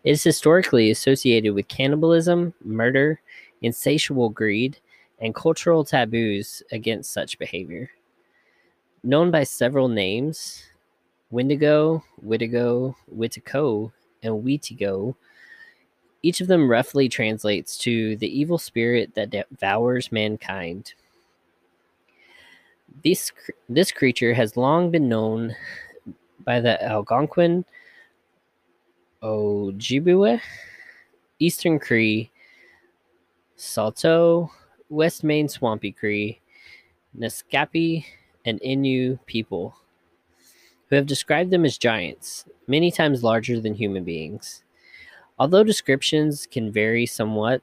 [0.05, 3.21] It is historically associated with cannibalism, murder,
[3.63, 4.79] insatiable greed,
[5.21, 7.91] and cultural taboos against such behavior.
[9.03, 10.65] Known by several names,
[11.31, 13.93] Wendigo, Wittigo, Wittico,
[14.23, 15.15] and Wheatigo
[16.23, 20.95] each of them roughly translates to the evil spirit that devours mankind.
[23.05, 23.31] This,
[23.69, 25.55] this creature has long been known
[26.45, 27.65] by the Algonquin,
[29.23, 30.41] Ojibwe,
[31.39, 32.31] Eastern Cree,
[33.57, 34.51] Saulteaux,
[34.89, 36.41] West Main Swampy Cree,
[37.19, 38.05] Naskapi,
[38.45, 39.75] and Innu people,
[40.89, 44.63] who have described them as giants, many times larger than human beings.
[45.39, 47.63] Although descriptions can vary somewhat,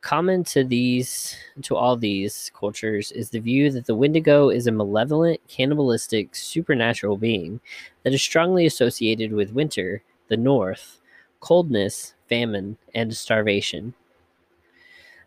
[0.00, 4.72] common to these to all these cultures is the view that the Wendigo is a
[4.72, 7.60] malevolent, cannibalistic, supernatural being
[8.04, 11.00] that is strongly associated with winter, the north,
[11.40, 13.94] coldness, famine, and starvation.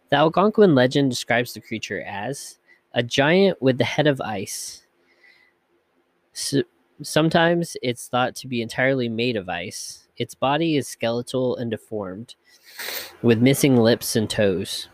[0.09, 2.59] The Algonquin legend describes the creature as
[2.93, 4.85] a giant with the head of ice,
[6.33, 6.65] su-
[7.03, 10.07] Sometimes it's thought to be entirely made of ice.
[10.17, 12.35] Its body is skeletal and deformed,
[13.23, 14.87] with missing lips and toes.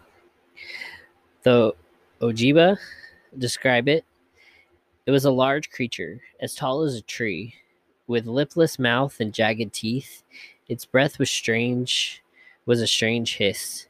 [1.44, 1.74] The
[2.22, 2.78] Ojibwa
[3.38, 4.06] describe it.
[5.06, 7.56] It was a large creature, as tall as a tree,
[8.08, 10.24] with lipless mouth and jagged teeth.
[10.68, 12.24] Its breath was strange,
[12.66, 13.88] was a strange hiss.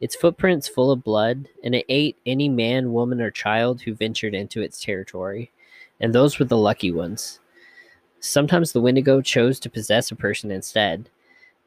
[0.00, 4.34] Its footprints full of blood, and it ate any man, woman, or child who ventured
[4.34, 5.50] into its territory,
[6.00, 7.40] and those were the lucky ones.
[8.20, 11.08] Sometimes the Wendigo chose to possess a person instead.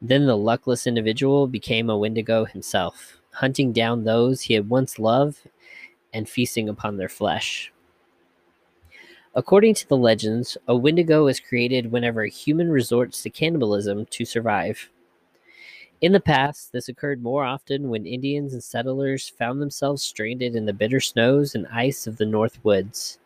[0.00, 5.48] Then the luckless individual became a Wendigo himself, hunting down those he had once loved
[6.12, 7.72] and feasting upon their flesh.
[9.38, 14.24] According to the legends, a Wendigo is created whenever a human resorts to cannibalism to
[14.24, 14.90] survive.
[16.00, 20.66] In the past, this occurred more often when Indians and settlers found themselves stranded in
[20.66, 23.20] the bitter snows and ice of the North Woods.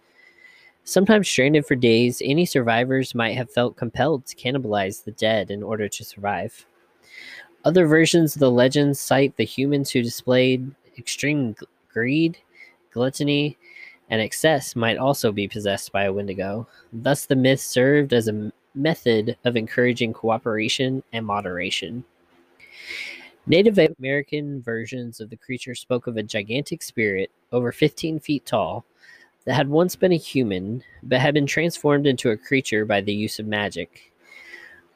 [0.84, 5.62] Sometimes stranded for days, any survivors might have felt compelled to cannibalize the dead in
[5.62, 6.66] order to survive.
[7.64, 11.56] Other versions of the legend cite the humans who displayed extreme
[11.90, 12.36] greed,
[12.90, 13.56] gluttony,
[14.12, 16.68] and excess might also be possessed by a Wendigo.
[16.92, 22.04] Thus, the myth served as a method of encouraging cooperation and moderation.
[23.46, 28.84] Native American versions of the creature spoke of a gigantic spirit, over 15 feet tall,
[29.46, 33.14] that had once been a human, but had been transformed into a creature by the
[33.14, 34.12] use of magic.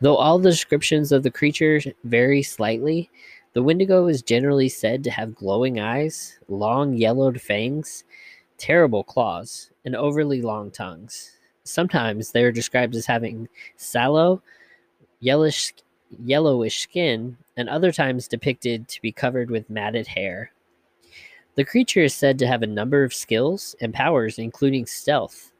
[0.03, 3.09] Though all the descriptions of the creature vary slightly,
[3.55, 8.05] the Wendigo is generally said to have glowing eyes, long yellowed fangs,
[8.59, 11.33] terrible claws, and overly long tongues.
[11.65, 14.43] Sometimes they are described as having sallow,
[15.21, 15.75] yellowish,
[16.25, 20.53] yellowish skin, and other times depicted to be covered with matted hair.
[21.57, 25.53] The creature is said to have a number of skills and powers, including stealth,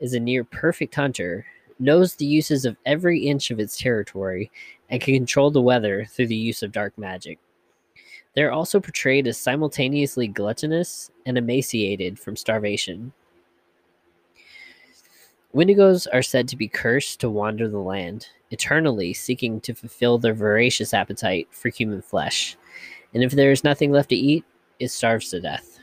[0.00, 1.46] is a near perfect hunter,
[1.78, 4.50] knows the uses of every inch of its territory,
[4.88, 7.38] and can control the weather through the use of dark magic.
[8.34, 13.12] They're also portrayed as simultaneously gluttonous and emaciated from starvation.
[15.54, 20.34] Wendigos are said to be cursed to wander the land, eternally seeking to fulfill their
[20.34, 22.56] voracious appetite for human flesh.
[23.14, 24.44] And if there is nothing left to eat,
[24.78, 25.78] it starves to death.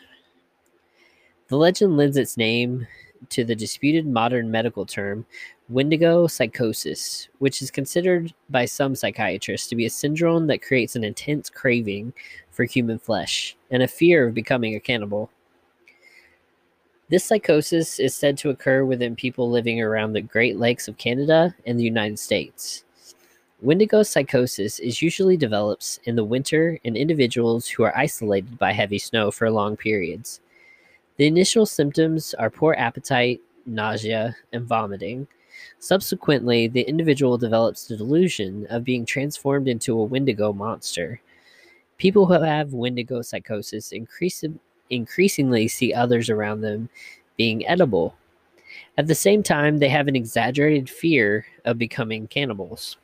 [1.47, 2.87] The legend lends its name
[3.29, 5.25] to the disputed modern medical term
[5.69, 11.05] Wendigo psychosis, which is considered by some psychiatrists to be a syndrome that creates an
[11.05, 12.13] intense craving
[12.51, 15.29] for human flesh and a fear of becoming a cannibal.
[17.09, 21.55] This psychosis is said to occur within people living around the Great Lakes of Canada
[21.65, 22.83] and the United States.
[23.61, 28.99] Wendigo psychosis is usually develops in the winter in individuals who are isolated by heavy
[28.99, 30.41] snow for long periods.
[31.15, 35.27] The initial symptoms are poor appetite, nausea, and vomiting.
[35.83, 41.19] Subsequently, the individual develops the delusion of being transformed into a Wendigo monster.
[41.97, 44.45] People who have Wendigo psychosis increase,
[44.89, 46.87] increasingly see others around them
[47.35, 48.15] being edible.
[48.97, 52.95] At the same time, they have an exaggerated fear of becoming cannibals.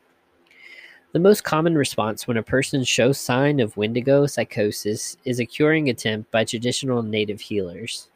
[1.11, 5.89] The most common response when a person shows sign of Wendigo psychosis is a curing
[5.89, 8.09] attempt by traditional native healers.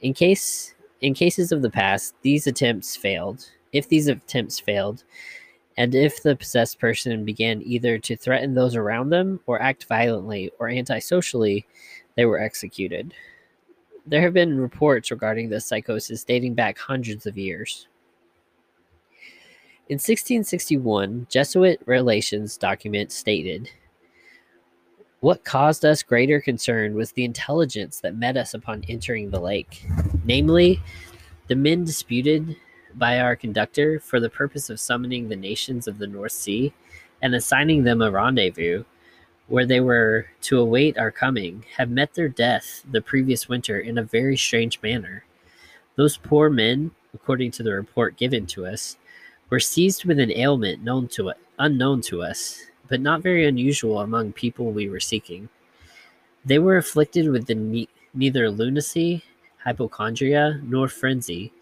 [0.00, 3.50] In case in cases of the past, these attempts failed.
[3.72, 5.04] If these attempts failed,
[5.76, 10.50] and if the possessed person began either to threaten those around them or act violently
[10.58, 11.66] or antisocially,
[12.16, 13.12] they were executed.
[14.06, 17.88] There have been reports regarding this psychosis dating back hundreds of years.
[19.88, 23.70] In 1661, Jesuit relations document stated,
[25.20, 29.86] What caused us greater concern was the intelligence that met us upon entering the lake.
[30.24, 30.80] Namely,
[31.48, 32.56] the men disputed
[32.96, 36.72] by our conductor for the purpose of summoning the nations of the North Sea
[37.22, 38.84] and assigning them a rendezvous
[39.48, 43.98] where they were to await our coming have met their death the previous winter in
[43.98, 45.24] a very strange manner.
[45.96, 48.96] Those poor men, according to the report given to us,
[49.48, 54.32] were seized with an ailment known to unknown to us, but not very unusual among
[54.32, 55.48] people we were seeking.
[56.44, 59.24] They were afflicted with ne- neither lunacy,
[59.64, 61.52] hypochondria, nor frenzy,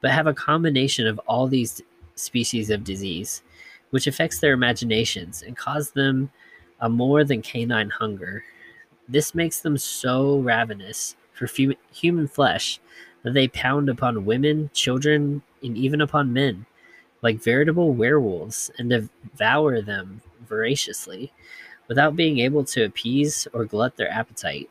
[0.00, 1.82] but have a combination of all these
[2.14, 3.42] species of disease,
[3.90, 6.30] which affects their imaginations and cause them
[6.80, 8.44] a more than canine hunger.
[9.08, 11.48] This makes them so ravenous for
[11.92, 12.80] human flesh
[13.22, 16.66] that they pound upon women, children, and even upon men
[17.22, 21.32] like veritable werewolves and devour them voraciously
[21.88, 24.70] without being able to appease or glut their appetite.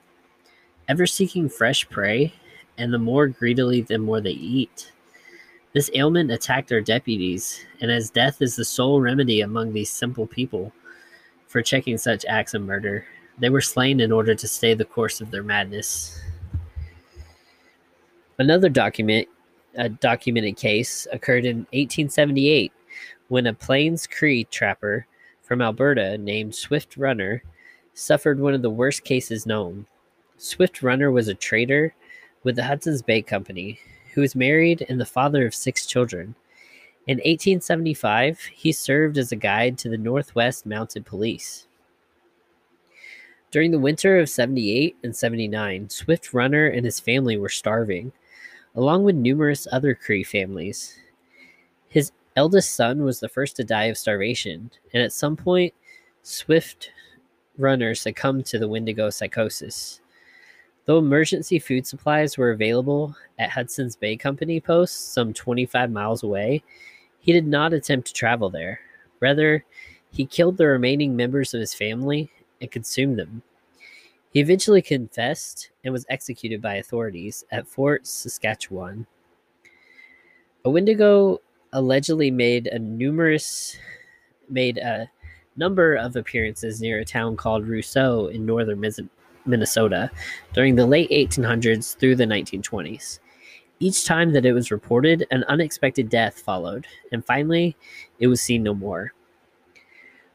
[0.87, 2.33] Ever seeking fresh prey,
[2.77, 4.91] and the more greedily the more they eat.
[5.71, 10.25] This ailment attacked our deputies, and as death is the sole remedy among these simple
[10.25, 10.73] people
[11.45, 13.05] for checking such acts of murder,
[13.37, 16.19] they were slain in order to stay the course of their madness.
[18.39, 19.27] Another document,
[19.75, 22.73] a documented case, occurred in 1878
[23.27, 25.05] when a Plains Cree trapper
[25.43, 27.43] from Alberta named Swift Runner
[27.93, 29.85] suffered one of the worst cases known.
[30.37, 31.93] Swift Runner was a trader
[32.43, 33.79] with the Hudson's Bay Company
[34.19, 36.35] who was married and the father of six children.
[37.07, 41.67] In 1875, he served as a guide to the Northwest Mounted Police.
[43.49, 48.11] During the winter of 78 and 79, Swift Runner and his family were starving,
[48.75, 50.99] along with numerous other Cree families.
[51.87, 55.73] His eldest son was the first to die of starvation, and at some point,
[56.23, 56.91] Swift
[57.57, 60.01] Runner succumbed to the Wendigo psychosis.
[60.89, 66.63] Though emergency food supplies were available at Hudson's Bay Company posts some 25 miles away,
[67.19, 68.79] he did not attempt to travel there.
[69.19, 69.63] Rather,
[70.11, 73.43] he killed the remaining members of his family and consumed them.
[74.31, 79.05] He eventually confessed and was executed by authorities at Fort Saskatchewan.
[80.65, 81.39] A Wendigo
[81.71, 83.77] allegedly made a numerous
[84.49, 85.07] made a
[85.55, 88.79] number of appearances near a town called Roseau in northern
[89.45, 90.09] Minnesota
[90.53, 93.19] during the late 1800s through the 1920s.
[93.79, 97.77] Each time that it was reported, an unexpected death followed, and finally,
[98.19, 99.13] it was seen no more.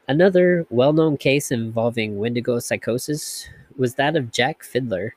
[0.07, 3.47] Another well known case involving Wendigo psychosis
[3.77, 5.15] was that of Jack Fiddler,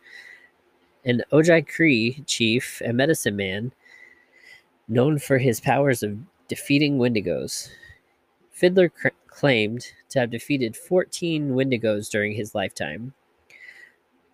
[1.05, 3.72] an Oji-Cree chief and medicine man
[4.89, 6.18] known for his powers of
[6.49, 7.68] defeating Wendigos.
[8.51, 13.14] Fiddler cr- claimed to have defeated 14 Wendigos during his lifetime.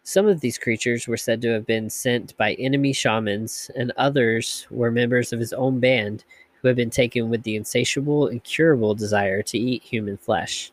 [0.07, 4.67] Some of these creatures were said to have been sent by enemy shamans, and others
[4.71, 6.25] were members of his own band
[6.61, 10.71] who had been taken with the insatiable, incurable desire to eat human flesh.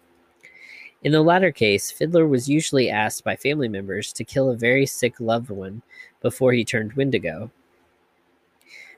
[1.04, 4.86] In the latter case, Fiddler was usually asked by family members to kill a very
[4.86, 5.82] sick loved one
[6.22, 7.50] before he turned Wendigo.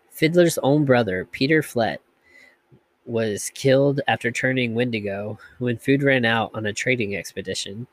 [0.10, 2.02] Fiddler's own brother, Peter Flett,
[3.06, 7.86] was killed after turning Wendigo when food ran out on a trading expedition.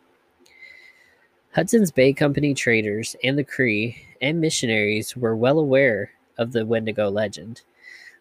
[1.53, 7.11] Hudson's Bay Company traders and the Cree and missionaries were well aware of the Wendigo
[7.11, 7.63] legend,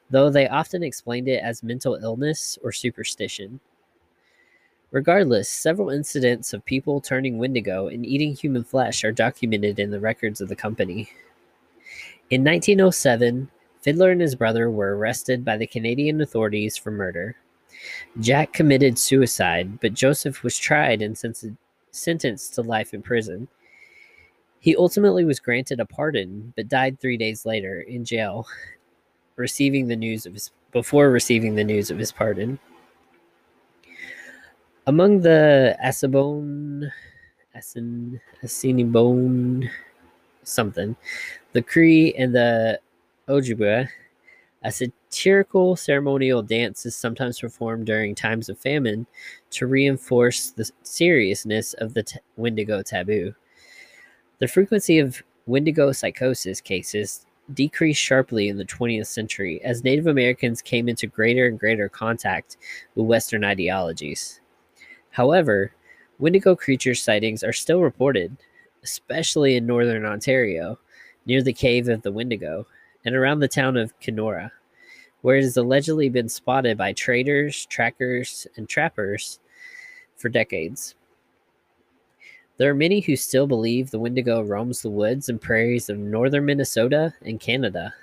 [0.10, 3.60] though they often explained it as mental illness or superstition.
[4.90, 10.00] Regardless, several incidents of people turning Wendigo and eating human flesh are documented in the
[10.00, 11.08] records of the company.
[12.32, 13.48] In 1907,
[13.84, 17.36] Fiddler and his brother were arrested by the Canadian authorities for murder.
[18.20, 21.56] Jack committed suicide, but Joseph was tried and sentenced
[21.92, 23.48] to life in prison.
[24.60, 28.48] He ultimately was granted a pardon, but died three days later in jail,
[29.36, 32.60] receiving the news of his before receiving the news of his pardon.
[34.86, 36.92] Among the Assabone,
[37.56, 39.70] Assin, Assinibone,
[40.44, 40.96] something,
[41.54, 42.80] the Cree and the
[43.28, 43.88] Ojibwe,
[44.64, 49.08] a satirical ceremonial dance is sometimes performed during times of famine
[49.52, 53.34] to reinforce the seriousness of the t- Wendigo taboo.
[54.40, 60.62] The frequency of Wendigo psychosis cases decreased sharply in the 20th century as Native Americans
[60.62, 62.58] came into greater and greater contact
[62.96, 64.42] with Western ideologies.
[65.12, 65.72] However,
[66.20, 68.36] Wendigo creature sightings are still reported,
[68.84, 70.80] especially in northern Ontario,
[71.26, 72.68] near the Cave of the Wendigo,
[73.06, 74.52] and around the town of Kenora
[75.22, 79.40] where it has allegedly been spotted by traders, trackers, and trappers
[80.16, 80.96] for decades.
[82.58, 86.46] There are many who still believe the Wendigo roams the woods and prairies of northern
[86.46, 87.94] Minnesota and Canada.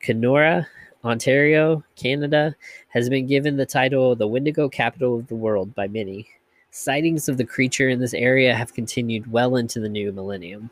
[0.00, 0.66] Kenora,
[1.04, 2.54] Ontario, Canada,
[2.88, 6.28] has been given the title the Wendigo capital of the world by many.
[6.72, 10.70] Sightings of the creature in this area have continued well into the new millennium.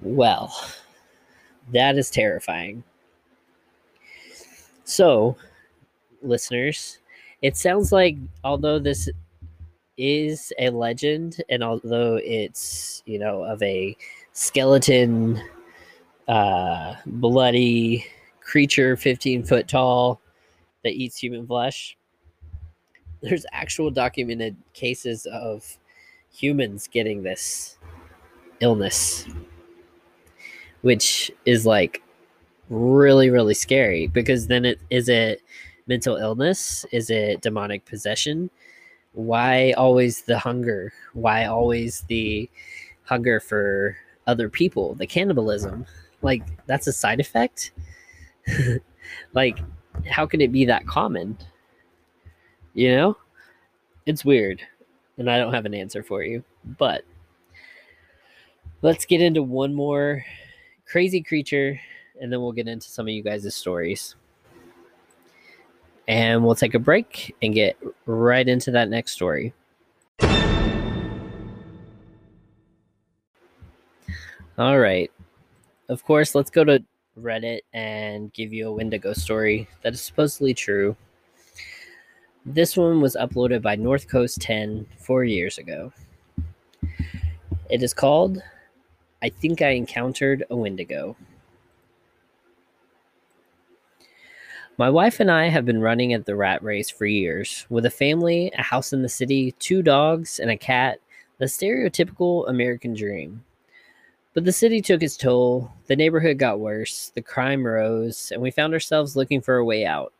[0.00, 0.54] Well,
[1.72, 2.82] that is terrifying.
[4.84, 5.36] So,
[6.22, 6.98] listeners,
[7.42, 9.08] it sounds like although this
[9.96, 13.96] is a legend and although it's, you know, of a
[14.32, 15.40] skeleton,
[16.28, 18.04] uh, bloody
[18.40, 20.20] creature 15 foot tall
[20.84, 21.96] that eats human flesh,
[23.22, 25.78] there's actual documented cases of
[26.32, 27.78] humans getting this
[28.60, 29.26] illness,
[30.86, 32.02] which is like
[32.70, 35.42] really really scary because then it is it
[35.86, 38.50] mental illness is it demonic possession
[39.12, 42.48] why always the hunger why always the
[43.04, 45.84] hunger for other people the cannibalism
[46.22, 47.72] like that's a side effect
[49.34, 49.58] like,
[50.08, 51.36] how can it be that common?
[52.74, 53.16] You know?
[54.06, 54.62] It's weird.
[55.18, 56.44] And I don't have an answer for you.
[56.64, 57.04] But
[58.82, 60.24] let's get into one more
[60.86, 61.78] crazy creature
[62.20, 64.14] and then we'll get into some of you guys' stories.
[66.08, 67.76] And we'll take a break and get
[68.06, 69.52] right into that next story.
[74.58, 75.10] All right.
[75.88, 76.82] Of course, let's go to
[77.20, 80.96] Reddit and give you a Wendigo story that is supposedly true.
[82.44, 85.92] This one was uploaded by North Coast 10 four years ago.
[87.68, 88.40] It is called
[89.26, 91.16] I Think I Encountered a Wendigo.
[94.78, 97.66] My wife and I have been running at the rat race for years.
[97.68, 101.00] With a family, a house in the city, two dogs, and a cat,
[101.38, 103.42] the stereotypical American dream.
[104.32, 108.52] But the city took its toll, the neighborhood got worse, the crime rose, and we
[108.52, 110.12] found ourselves looking for a way out.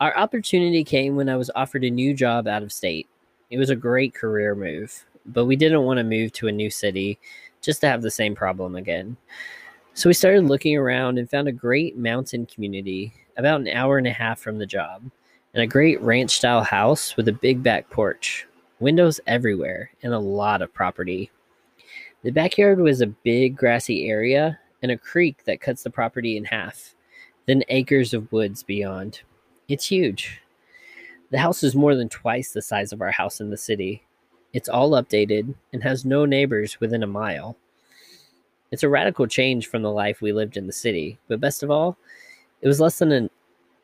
[0.00, 3.08] Our opportunity came when I was offered a new job out of state.
[3.50, 6.70] It was a great career move, but we didn't want to move to a new
[6.70, 7.18] city
[7.60, 9.16] just to have the same problem again.
[9.94, 14.06] So we started looking around and found a great mountain community about an hour and
[14.06, 15.02] a half from the job,
[15.54, 18.46] and a great ranch style house with a big back porch,
[18.78, 21.30] windows everywhere, and a lot of property.
[22.22, 26.44] The backyard was a big grassy area and a creek that cuts the property in
[26.44, 26.94] half,
[27.46, 29.22] then acres of woods beyond.
[29.68, 30.40] It's huge.
[31.30, 34.04] The house is more than twice the size of our house in the city.
[34.52, 37.56] It's all updated and has no neighbors within a mile.
[38.70, 41.70] It's a radical change from the life we lived in the city, but best of
[41.70, 41.96] all,
[42.60, 43.30] it was less than an,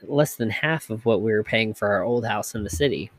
[0.02, 3.10] less than half of what we were paying for our old house in the city.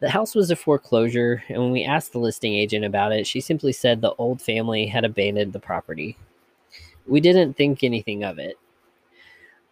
[0.00, 3.40] The house was a foreclosure, and when we asked the listing agent about it, she
[3.40, 6.18] simply said the old family had abandoned the property.
[7.06, 8.58] We didn't think anything of it.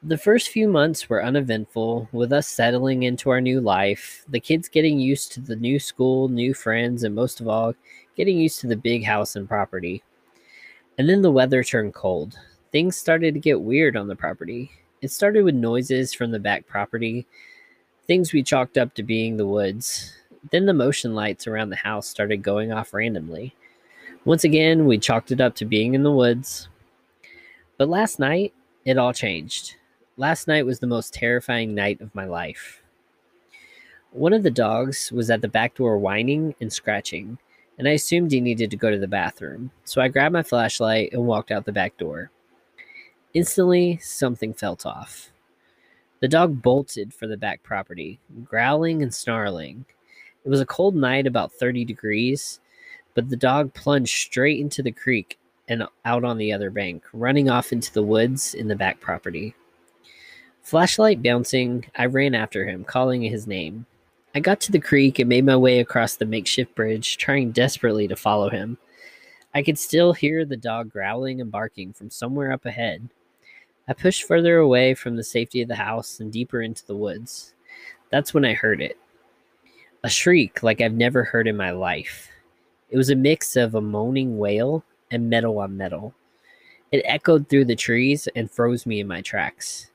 [0.06, 4.68] The first few months were uneventful, with us settling into our new life, the kids
[4.68, 7.74] getting used to the new school, new friends, and most of all,
[8.14, 10.02] getting used to the big house and property.
[10.98, 12.36] And then the weather turned cold
[12.70, 14.68] things started to get weird on the property.
[15.00, 17.24] It started with noises from the back property,
[18.08, 20.12] things we chalked up to being the woods.
[20.50, 23.54] Then the motion lights around the house started going off randomly.
[24.24, 26.68] Once again, we chalked it up to being in the woods.
[27.78, 28.52] But last night,
[28.84, 29.76] it all changed.
[30.16, 32.80] Last night was the most terrifying night of my life.
[34.12, 37.36] One of the dogs was at the back door whining and scratching,
[37.78, 39.72] and I assumed he needed to go to the bathroom.
[39.82, 42.30] So I grabbed my flashlight and walked out the back door.
[43.32, 45.32] Instantly, something felt off.
[46.20, 49.84] The dog bolted for the back property, growling and snarling.
[50.44, 52.60] It was a cold night, about 30 degrees,
[53.14, 57.50] but the dog plunged straight into the creek and out on the other bank, running
[57.50, 59.56] off into the woods in the back property.
[60.64, 63.84] Flashlight bouncing, I ran after him, calling his name.
[64.34, 68.08] I got to the creek and made my way across the makeshift bridge, trying desperately
[68.08, 68.78] to follow him.
[69.54, 73.10] I could still hear the dog growling and barking from somewhere up ahead.
[73.86, 77.52] I pushed further away from the safety of the house and deeper into the woods.
[78.10, 78.96] That's when I heard it.
[80.02, 82.30] A shriek like I've never heard in my life.
[82.88, 86.14] It was a mix of a moaning wail and metal on metal.
[86.90, 89.90] It echoed through the trees and froze me in my tracks.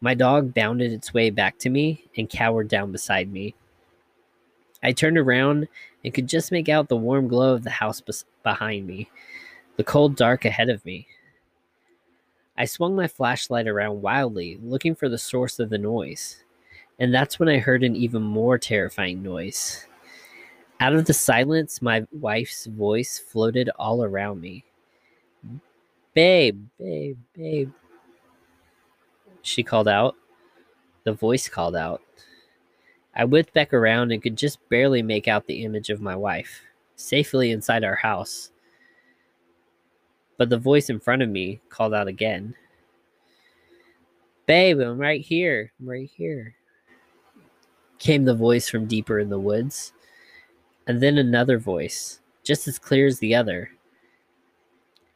[0.00, 3.54] My dog bounded its way back to me and cowered down beside me.
[4.82, 5.66] I turned around
[6.04, 9.10] and could just make out the warm glow of the house bes- behind me,
[9.76, 11.08] the cold dark ahead of me.
[12.56, 16.42] I swung my flashlight around wildly, looking for the source of the noise.
[16.98, 19.86] And that's when I heard an even more terrifying noise.
[20.80, 24.64] Out of the silence, my wife's voice floated all around me.
[26.14, 27.70] Babe, babe, babe.
[29.42, 30.16] She called out.
[31.04, 32.02] The voice called out.
[33.14, 36.62] I whipped back around and could just barely make out the image of my wife,
[36.96, 38.50] safely inside our house.
[40.36, 42.54] But the voice in front of me called out again.
[44.46, 45.72] Babe, I'm right here.
[45.80, 46.54] I'm right here.
[47.98, 49.92] Came the voice from deeper in the woods.
[50.86, 53.70] And then another voice, just as clear as the other.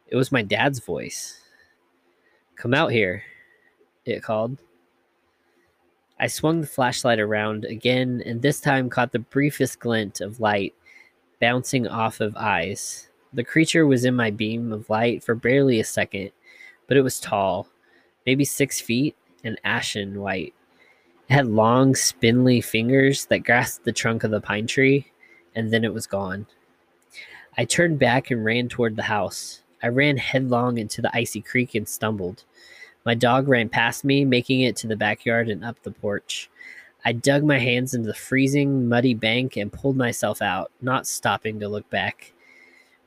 [0.07, 1.39] It was my dad's voice.
[2.57, 3.23] Come out here,
[4.05, 4.57] it called.
[6.19, 10.73] I swung the flashlight around again and this time caught the briefest glint of light
[11.43, 13.09] bouncing off of eyes.
[13.33, 16.31] The creature was in my beam of light for barely a second,
[16.87, 17.67] but it was tall,
[18.25, 20.53] maybe six feet, and ashen white.
[21.27, 25.11] It had long, spindly fingers that grasped the trunk of the pine tree,
[25.53, 26.47] and then it was gone.
[27.57, 29.63] I turned back and ran toward the house.
[29.81, 32.45] I ran headlong into the icy creek and stumbled.
[33.05, 36.49] My dog ran past me, making it to the backyard and up the porch.
[37.03, 41.59] I dug my hands into the freezing, muddy bank and pulled myself out, not stopping
[41.59, 42.33] to look back.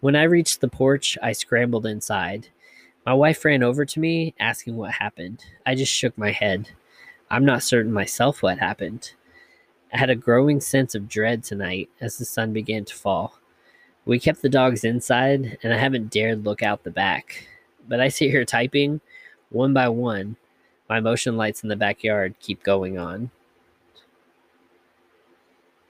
[0.00, 2.48] When I reached the porch, I scrambled inside.
[3.06, 5.42] My wife ran over to me, asking what happened.
[5.64, 6.68] I just shook my head.
[7.30, 9.12] I'm not certain myself what happened.
[9.94, 13.38] I had a growing sense of dread tonight as the sun began to fall.
[14.04, 17.48] We kept the dogs inside, and I haven't dared look out the back.
[17.88, 19.00] But I sit here typing,
[19.50, 20.36] one by one.
[20.88, 23.30] My motion lights in the backyard keep going on.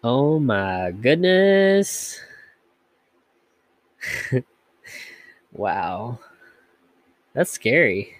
[0.03, 2.21] Oh my goodness.
[5.53, 6.19] wow.
[7.35, 8.17] That's scary.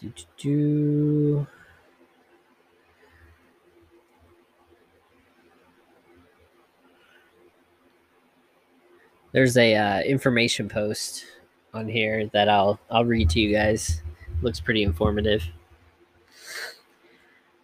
[0.00, 1.46] Do, do, do.
[9.32, 11.24] There's a uh, information post
[11.74, 14.02] on here that I'll I'll read to you guys.
[14.42, 15.42] Looks pretty informative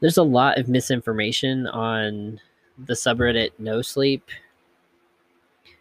[0.01, 2.41] there's a lot of misinformation on
[2.79, 4.25] the subreddit No Sleep,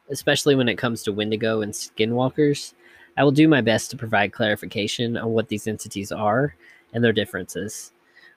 [0.10, 2.74] especially when it comes to Wendigo and Skinwalkers.
[3.18, 6.56] I will do my best to provide clarification on what these entities are
[6.94, 7.94] and their differences.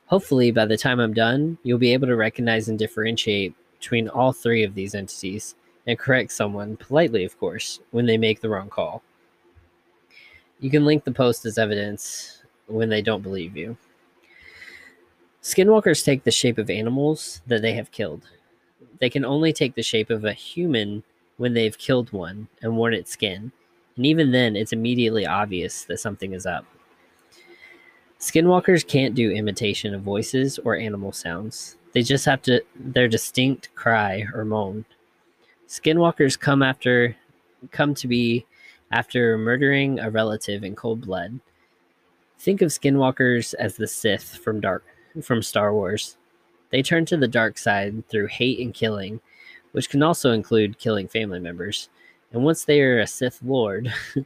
[0.06, 4.32] Hopefully, by the time I'm done, you'll be able to recognize and differentiate between all
[4.32, 8.68] three of these entities and correct someone, politely, of course, when they make the wrong
[8.68, 9.02] call.
[10.62, 13.76] You can link the post as evidence when they don't believe you.
[15.42, 18.28] Skinwalkers take the shape of animals that they have killed.
[19.00, 21.02] They can only take the shape of a human
[21.36, 23.50] when they've killed one and worn its skin,
[23.96, 26.64] and even then, it's immediately obvious that something is up.
[28.20, 31.76] Skinwalkers can't do imitation of voices or animal sounds.
[31.92, 34.84] They just have to their distinct cry or moan.
[35.66, 37.16] Skinwalkers come after
[37.72, 38.46] come to be
[38.92, 41.40] after murdering a relative in cold blood.
[42.38, 44.84] Think of skinwalkers as the Sith from Dark
[45.22, 46.16] from Star Wars.
[46.70, 49.20] They turn to the dark side through hate and killing,
[49.72, 51.88] which can also include killing family members.
[52.32, 53.92] And once they are a Sith Lord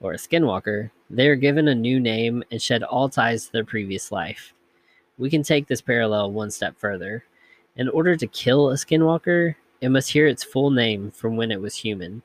[0.00, 3.64] or a Skinwalker, they are given a new name and shed all ties to their
[3.64, 4.52] previous life.
[5.16, 7.24] We can take this parallel one step further.
[7.76, 11.60] In order to kill a Skinwalker, it must hear its full name from when it
[11.60, 12.22] was human.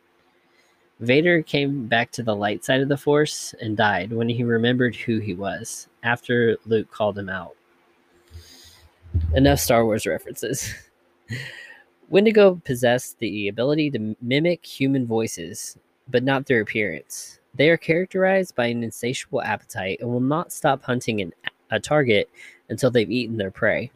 [1.00, 4.96] Vader came back to the light side of the Force and died when he remembered
[4.96, 7.56] who he was, after Luke called him out.
[9.34, 10.74] Enough Star Wars references.
[12.10, 15.78] Wendigo possess the ability to mimic human voices,
[16.10, 17.40] but not their appearance.
[17.56, 21.34] They are characterized by an insatiable appetite and will not stop hunting an,
[21.72, 22.30] a target
[22.68, 23.92] until they've eaten their prey.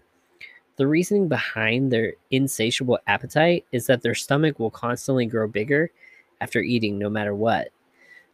[0.77, 5.91] The reasoning behind their insatiable appetite is that their stomach will constantly grow bigger
[6.43, 7.69] after eating no matter what.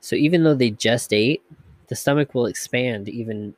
[0.01, 1.43] So even though they just ate,
[1.88, 3.53] the stomach will expand even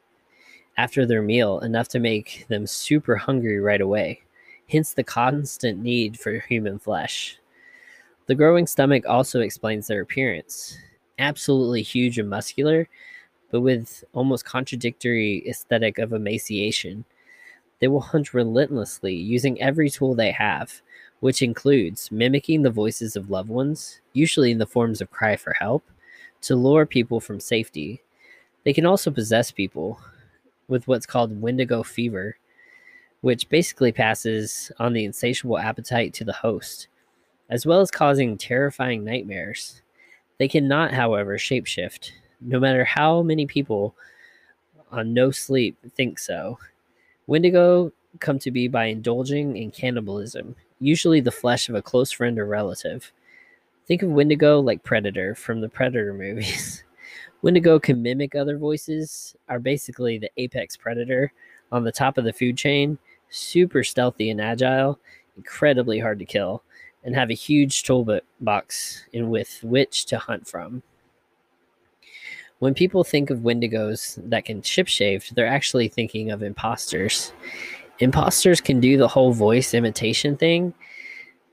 [0.78, 4.22] after their meal enough to make them super hungry right away,
[4.70, 7.38] hence the constant need for human flesh.
[8.26, 10.78] The growing stomach also explains their appearance.
[11.18, 12.89] Absolutely huge and muscular,
[13.52, 17.06] but with almost contradictory aesthetic of emaciation.
[17.80, 20.82] They will hunt relentlessly using every tool they have,
[21.22, 25.54] which includes mimicking the voices of loved ones, usually in the forms of cry for
[25.54, 25.84] help,
[26.42, 28.02] to lure people from safety.
[28.64, 30.00] They can also possess people,
[30.68, 32.38] with what's called Wendigo fever,
[33.22, 36.88] which basically passes on the insatiable appetite to the host,
[37.50, 39.82] as well as causing terrifying nightmares.
[40.40, 43.96] They cannot, however, shapeshift, no matter how many people
[44.92, 46.58] on no sleep think so.
[47.28, 52.38] Wendigo come to be by indulging in cannibalism, usually the flesh of a close friend
[52.38, 53.14] or relative.
[53.86, 56.84] Think of Wendigo like Predator from the Predator movies.
[57.42, 61.32] Wendigo can mimic other voices, are basically the apex predator
[61.72, 62.98] on the top of the food chain,
[63.30, 65.00] super stealthy and agile,
[65.38, 66.62] incredibly hard to kill,
[67.04, 70.84] and have a huge toolbox in with which to hunt from.
[72.60, 77.34] When people think of Wendigos that can shapeshift, they're actually thinking of imposters.
[78.02, 80.74] Imposters can do the whole voice imitation thing,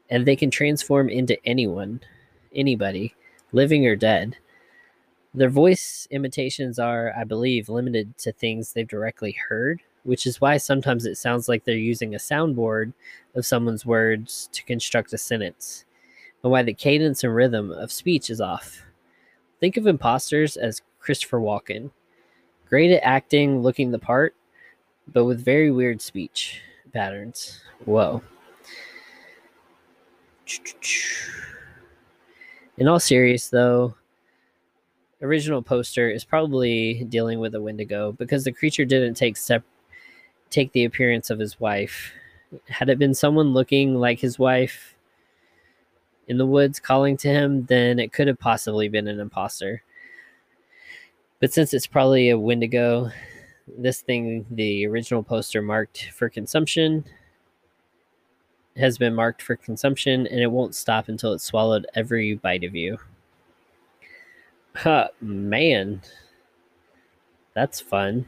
[0.08, 2.00] and they can transform into anyone,
[2.54, 3.14] anybody,
[3.52, 4.34] living or dead.
[5.34, 10.56] Their voice imitations are, I believe, limited to things they've directly heard, which is why
[10.56, 12.94] sometimes it sounds like they're using a soundboard
[13.34, 15.84] of someone's words to construct a sentence,
[16.42, 18.86] and why the cadence and rhythm of speech is off.
[19.60, 21.90] Think of imposters as Christopher Walken,
[22.70, 24.34] great at acting, looking the part,
[25.12, 26.60] but with very weird speech
[26.92, 27.60] patterns.
[27.84, 28.22] Whoa.
[32.76, 33.94] In all serious though,
[35.20, 39.64] original poster is probably dealing with a Wendigo because the creature didn't take sep-
[40.50, 42.12] take the appearance of his wife.
[42.68, 44.94] Had it been someone looking like his wife
[46.28, 49.82] in the woods calling to him, then it could have possibly been an imposter.
[51.40, 53.10] But since it's probably a Wendigo,
[53.76, 57.04] this thing, the original poster marked for consumption,
[58.76, 62.74] has been marked for consumption and it won't stop until it's swallowed every bite of
[62.74, 62.98] you.
[64.74, 66.00] Huh, man.
[67.54, 68.26] That's fun.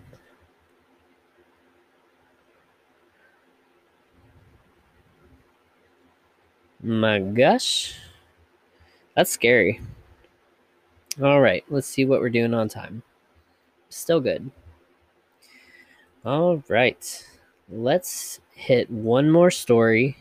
[6.82, 7.94] My gosh.
[9.14, 9.80] That's scary.
[11.22, 13.02] All right, let's see what we're doing on time.
[13.90, 14.50] Still good.
[16.22, 17.26] All right.
[17.70, 20.18] Let's hit one more story,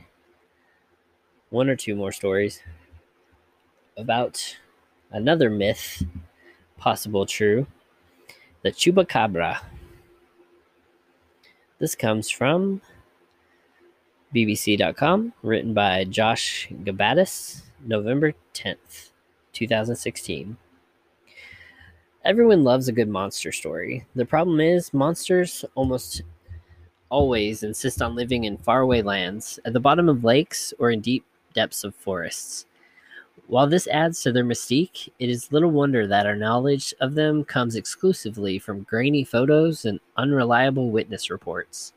[1.50, 2.62] one or two more stories
[3.98, 4.58] about
[5.12, 6.04] another myth,
[6.78, 7.68] possible true,
[8.62, 9.60] the chupacabra.
[11.80, 12.82] This comes from
[14.34, 19.10] BBC.com, written by Josh Gabbatiss, November 10th,
[19.52, 20.56] 2016.
[22.26, 24.06] Everyone loves a good monster story.
[24.14, 26.22] The problem is, monsters almost
[27.08, 31.24] always insist on living in faraway lands, at the bottom of lakes, or in deep
[31.54, 32.66] depths of forests.
[33.48, 37.46] While this adds to their mystique, it is little wonder that our knowledge of them
[37.46, 41.94] comes exclusively from grainy photos and unreliable witness reports.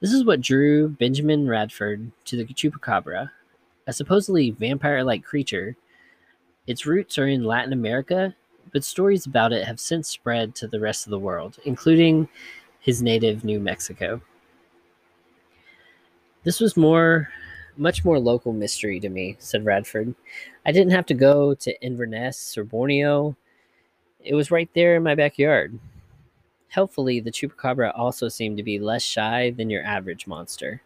[0.00, 3.30] This is what drew Benjamin Radford to the chupacabra,
[3.86, 5.74] a supposedly vampire like creature.
[6.66, 8.36] Its roots are in Latin America,
[8.72, 12.28] but stories about it have since spread to the rest of the world, including
[12.80, 14.20] his native New Mexico.
[16.44, 17.28] This was more
[17.76, 20.14] much more local mystery to me, said Radford.
[20.66, 23.34] I didn't have to go to Inverness or Borneo.
[24.20, 25.78] It was right there in my backyard.
[26.68, 30.82] Helpfully, the chupacabra also seemed to be less shy than your average monster.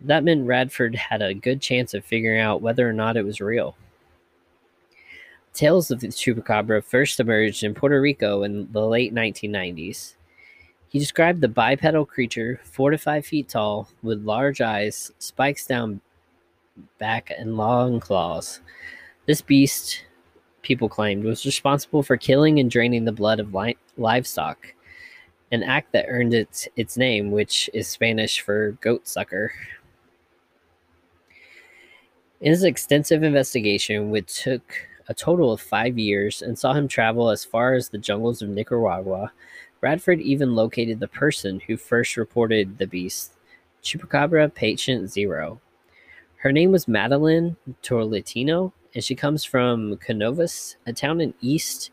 [0.00, 3.40] That meant Radford had a good chance of figuring out whether or not it was
[3.40, 3.76] real.
[5.56, 10.14] Tales of the chupacabra first emerged in Puerto Rico in the late 1990s.
[10.90, 16.02] He described the bipedal creature, four to five feet tall, with large eyes, spikes down
[16.98, 18.60] back, and long claws.
[19.24, 20.04] This beast
[20.60, 24.74] people claimed, was responsible for killing and draining the blood of li- livestock,
[25.52, 29.52] an act that earned it its name, which is Spanish for goat sucker.
[32.42, 34.74] In his extensive investigation, which took
[35.08, 38.48] a total of five years and saw him travel as far as the jungles of
[38.48, 39.32] Nicaragua,
[39.80, 43.32] Radford even located the person who first reported the beast,
[43.82, 45.60] Chupacabra Patient Zero.
[46.38, 51.90] Her name was Madeline Tolentino, and she comes from Canovas, a town in east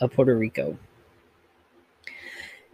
[0.00, 0.78] of Puerto Rico.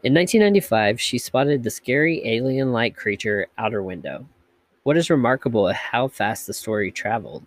[0.02, 4.26] In 1995, she spotted the scary alien like creature out her window.
[4.82, 7.46] What is remarkable is how fast the story traveled.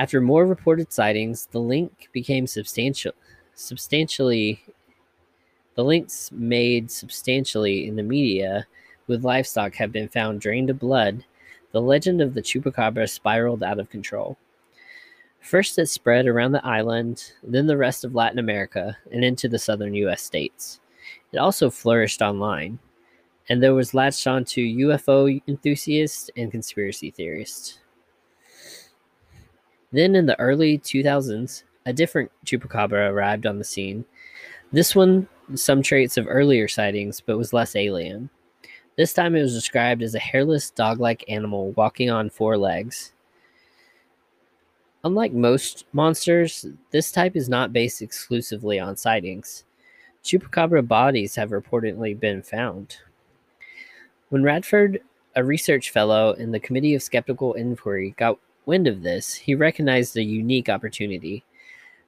[0.00, 3.12] After more reported sightings, the link became substantial,
[3.52, 4.64] substantially.
[5.74, 8.66] The links made substantially in the media
[9.08, 11.26] with livestock have been found drained of blood.
[11.72, 14.38] The legend of the chupacabra spiraled out of control.
[15.38, 19.58] First, it spread around the island, then the rest of Latin America, and into the
[19.58, 20.22] southern U.S.
[20.22, 20.80] states.
[21.30, 22.78] It also flourished online,
[23.50, 27.80] and there was latched on to UFO enthusiasts and conspiracy theorists.
[29.92, 34.04] Then, in the early 2000s, a different chupacabra arrived on the scene.
[34.72, 38.30] This one, some traits of earlier sightings, but was less alien.
[38.96, 43.12] This time, it was described as a hairless dog like animal walking on four legs.
[45.02, 49.64] Unlike most monsters, this type is not based exclusively on sightings.
[50.22, 52.98] Chupacabra bodies have reportedly been found.
[54.28, 55.00] When Radford,
[55.34, 60.16] a research fellow in the Committee of Skeptical Inquiry, got wind of this, he recognized
[60.16, 61.44] a unique opportunity.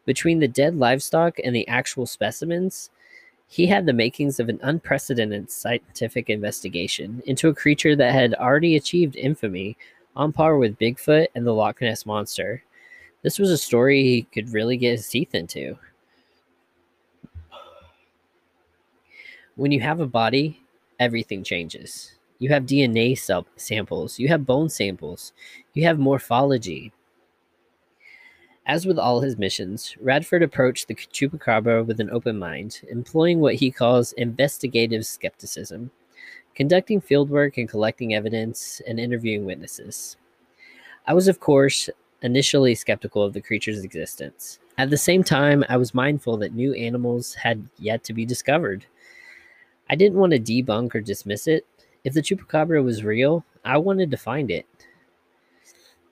[0.05, 2.91] Between the dead livestock and the actual specimens,
[3.47, 8.77] he had the makings of an unprecedented scientific investigation into a creature that had already
[8.77, 9.77] achieved infamy
[10.17, 12.63] on par with Bigfoot and the Loch Ness Monster.
[13.23, 15.79] This was a story he could really get his teeth into.
[19.55, 20.63] When you have a body,
[20.99, 22.13] everything changes.
[22.43, 25.33] You have DNA sub- samples, you have bone samples,
[25.75, 26.91] you have morphology.
[28.67, 33.55] As with all his missions, Radford approached the Chupacabra with an open mind, employing what
[33.55, 35.93] he calls investigative skepticism,
[36.57, 40.17] conducting fieldwork and collecting evidence and interviewing witnesses.
[41.07, 41.89] I was, of course,
[42.23, 44.59] initially skeptical of the creature's existence.
[44.79, 48.87] At the same time, I was mindful that new animals had yet to be discovered.
[49.89, 51.67] I didn't want to debunk or dismiss it.
[52.05, 54.67] If the chupacabra was real, I wanted to find it.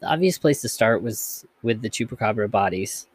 [0.01, 3.09] The obvious place to start was with the chupacabra bodies.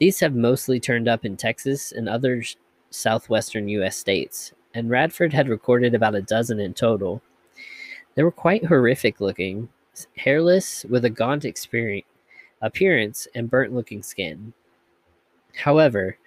[0.00, 2.42] These have mostly turned up in Texas and other
[2.90, 3.96] southwestern U.S.
[3.96, 7.20] states, and Radford had recorded about a dozen in total.
[8.14, 9.68] They were quite horrific looking,
[10.16, 11.44] hairless, with a gaunt
[12.62, 14.52] appearance and burnt looking skin.
[15.54, 16.18] However,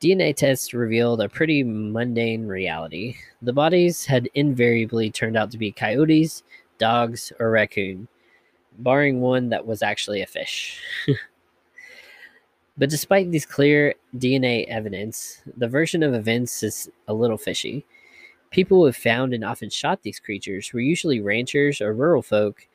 [0.00, 3.16] DNA tests revealed a pretty mundane reality.
[3.42, 6.42] The bodies had invariably turned out to be coyotes,
[6.78, 8.08] dogs, or raccoon,
[8.78, 10.80] barring one that was actually a fish.
[12.78, 17.84] but despite these clear DNA evidence, the version of events is a little fishy.
[18.50, 22.66] People who have found and often shot these creatures were usually ranchers or rural folk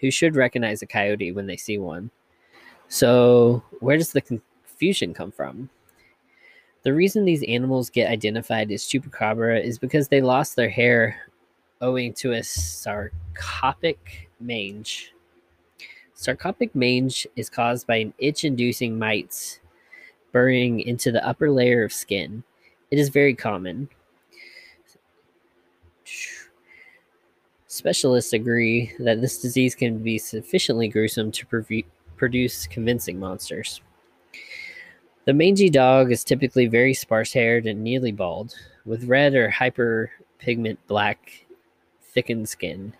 [0.00, 2.10] who should recognize a coyote when they see one.
[2.88, 5.70] So, where does the confusion come from?
[6.82, 11.16] The reason these animals get identified as chupacabra is because they lost their hair
[11.80, 13.96] owing to a sarcoptic
[14.40, 15.12] mange.
[16.16, 19.60] Sarcoptic mange is caused by an itch inducing mites
[20.32, 22.42] burrowing into the upper layer of skin.
[22.90, 23.88] It is very common.
[27.66, 31.46] Specialists agree that this disease can be sufficiently gruesome to
[32.16, 33.80] produce convincing monsters.
[35.24, 40.78] The mangy dog is typically very sparse haired and nearly bald, with red or hyperpigment
[40.88, 41.46] black
[42.02, 42.92] thickened skin.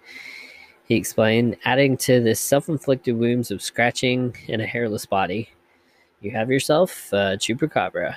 [0.86, 5.50] He explained, adding to the self inflicted wounds of scratching and a hairless body.
[6.20, 8.14] You have yourself a chupacabra.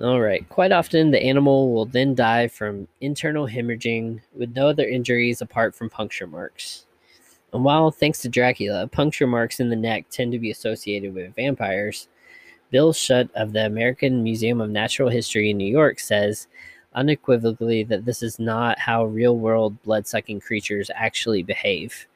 [0.00, 0.48] All right.
[0.48, 5.74] Quite often, the animal will then die from internal hemorrhaging with no other injuries apart
[5.74, 6.86] from puncture marks.
[7.52, 11.34] And while, thanks to Dracula, puncture marks in the neck tend to be associated with
[11.34, 12.06] vampires,
[12.70, 16.46] Bill Schutt of the American Museum of Natural History in New York says
[16.94, 22.06] unequivocally that this is not how real world blood sucking creatures actually behave.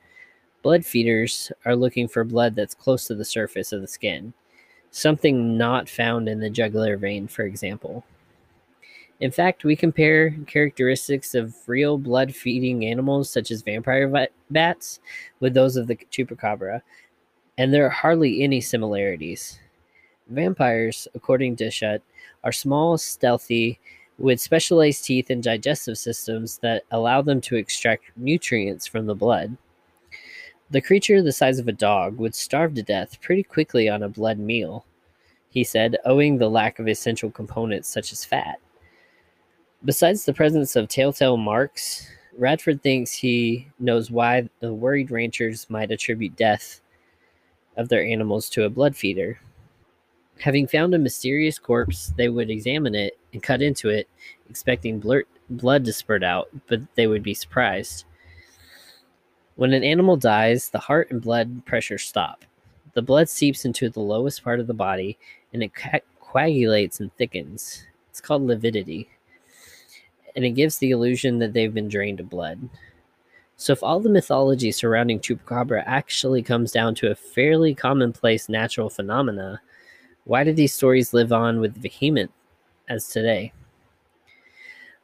[0.62, 4.34] Blood feeders are looking for blood that's close to the surface of the skin
[4.92, 8.04] something not found in the jugular vein, for example.
[9.20, 15.00] In fact, we compare characteristics of real blood feeding animals, such as vampire bats,
[15.40, 16.82] with those of the chupacabra,
[17.58, 19.58] and there are hardly any similarities.
[20.28, 22.00] Vampires, according to Schutt,
[22.44, 23.78] are small, stealthy,
[24.18, 29.56] with specialized teeth and digestive systems that allow them to extract nutrients from the blood.
[30.72, 34.08] The creature the size of a dog would starve to death pretty quickly on a
[34.08, 34.86] blood meal,
[35.50, 38.58] he said, owing the lack of essential components such as fat.
[39.84, 42.08] Besides the presence of telltale marks,
[42.38, 46.80] Radford thinks he knows why the worried ranchers might attribute death
[47.76, 49.38] of their animals to a blood feeder.
[50.40, 54.08] Having found a mysterious corpse, they would examine it and cut into it,
[54.48, 58.06] expecting blur- blood to spurt out, but they would be surprised.
[59.56, 62.44] When an animal dies, the heart and blood pressure stop.
[62.94, 65.18] The blood seeps into the lowest part of the body
[65.52, 67.86] and it coagulates and thickens.
[68.10, 69.08] It's called lividity.
[70.34, 72.68] And it gives the illusion that they've been drained of blood.
[73.56, 78.88] So, if all the mythology surrounding Chupacabra actually comes down to a fairly commonplace natural
[78.88, 79.60] phenomena,
[80.24, 82.32] why do these stories live on with vehement
[82.88, 83.52] as today?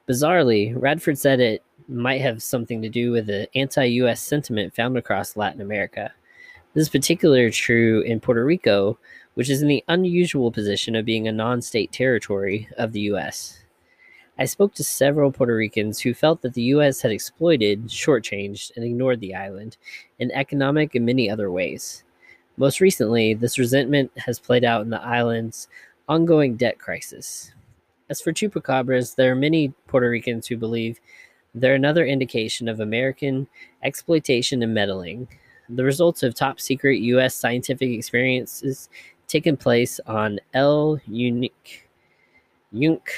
[0.08, 4.96] Bizarrely, Radford said it might have something to do with the anti US sentiment found
[4.96, 6.12] across Latin America.
[6.74, 8.98] This is particularly true in Puerto Rico,
[9.34, 13.60] which is in the unusual position of being a non state territory of the US.
[14.38, 18.84] I spoke to several Puerto Ricans who felt that the US had exploited, shortchanged, and
[18.84, 19.76] ignored the island
[20.18, 22.04] in economic and many other ways.
[22.56, 25.68] Most recently, this resentment has played out in the island's
[26.08, 27.52] ongoing debt crisis.
[28.10, 31.00] As for chupacabras, there are many Puerto Ricans who believe
[31.60, 33.46] they're another indication of American
[33.82, 35.28] exploitation and meddling.
[35.68, 37.34] The results of top secret U.S.
[37.34, 38.88] scientific experiences
[39.26, 41.88] taken place on El Unique
[42.72, 43.12] Yunque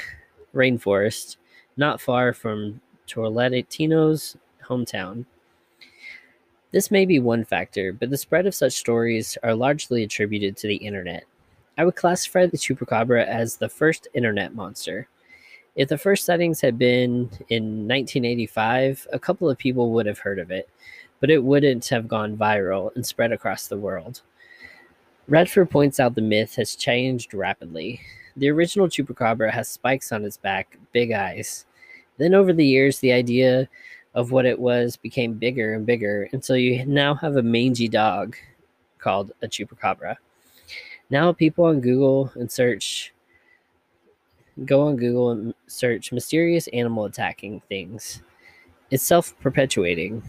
[0.55, 1.37] rainforest,
[1.77, 5.25] not far from Tolentino's hometown.
[6.73, 10.69] This may be one factor, but the spread of such stories are largely attributed to
[10.69, 11.25] the internet.
[11.77, 15.09] I would classify the chupacabra as the first internet monster.
[15.77, 20.39] If the first sightings had been in 1985, a couple of people would have heard
[20.39, 20.69] of it,
[21.21, 24.23] but it wouldn't have gone viral and spread across the world.
[25.29, 28.01] Radford points out the myth has changed rapidly.
[28.37, 31.67] The original chupacabra has spikes on its back, big eyes,
[32.21, 33.67] Then over the years, the idea
[34.15, 38.37] of what it was became bigger and bigger until you now have a mangy dog
[38.99, 40.17] called a chupacabra.
[41.09, 43.15] Now people on Google and search
[44.65, 48.23] go on Google and search mysterious animal attacking things.
[48.91, 50.23] It's self perpetuating.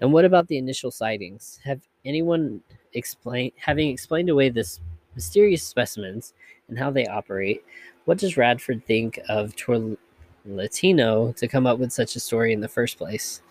[0.00, 1.58] And what about the initial sightings?
[1.64, 2.60] Have anyone
[2.94, 4.80] explained having explained away this
[5.14, 6.34] mysterious specimens
[6.68, 7.64] and how they operate,
[8.04, 12.68] what does Radford think of Torlatino to come up with such a story in the
[12.68, 13.42] first place?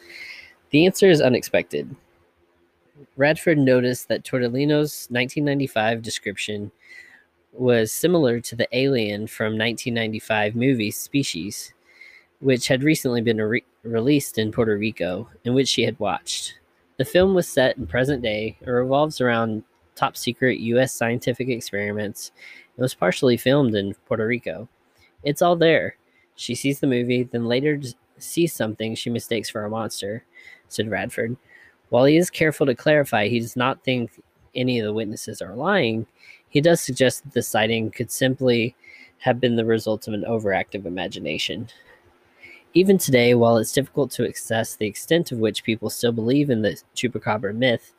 [0.70, 1.94] The answer is unexpected.
[3.16, 6.72] Radford noticed that Tortellino's 1995 description
[7.60, 11.74] was similar to the alien from 1995 movie Species,
[12.40, 16.60] which had recently been re- released in Puerto Rico, and which she had watched.
[16.98, 19.64] The film was set in present day and revolves around
[19.96, 20.94] top secret U.S.
[20.94, 22.32] scientific experiments.
[22.78, 24.68] It was partially filmed in Puerto Rico.
[25.24, 25.98] It's all there.
[26.36, 27.82] She sees the movie, then later
[28.20, 30.24] sees something she mistakes for a monster,
[30.70, 31.36] said Radford.
[31.90, 34.12] While he is careful to clarify he does not think
[34.54, 36.06] any of the witnesses are lying,
[36.58, 38.76] he does suggest that the sighting could simply
[39.20, 41.68] have been the result of an overactive imagination.
[42.74, 46.64] Even today, while it's difficult to assess the extent of which people still believe in
[46.64, 47.94] the chupacabra myth,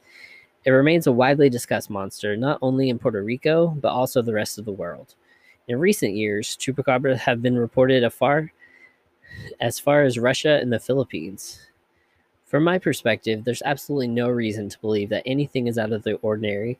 [0.64, 4.58] it remains a widely discussed monster not only in Puerto Rico, but also the rest
[4.58, 5.14] of the world.
[5.68, 8.52] In recent years, chupacabra have been reported afar,
[9.60, 11.60] as far as Russia and the Philippines.
[12.44, 16.14] From my perspective, there's absolutely no reason to believe that anything is out of the
[16.14, 16.76] ordinary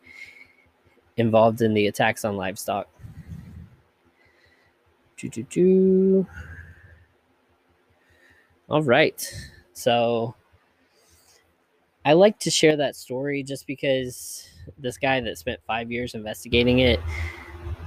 [1.18, 2.88] involved in the attacks on livestock.
[8.68, 9.34] All right.
[9.72, 10.34] So
[12.04, 16.80] I like to share that story just because this guy that spent five years investigating
[16.80, 17.00] it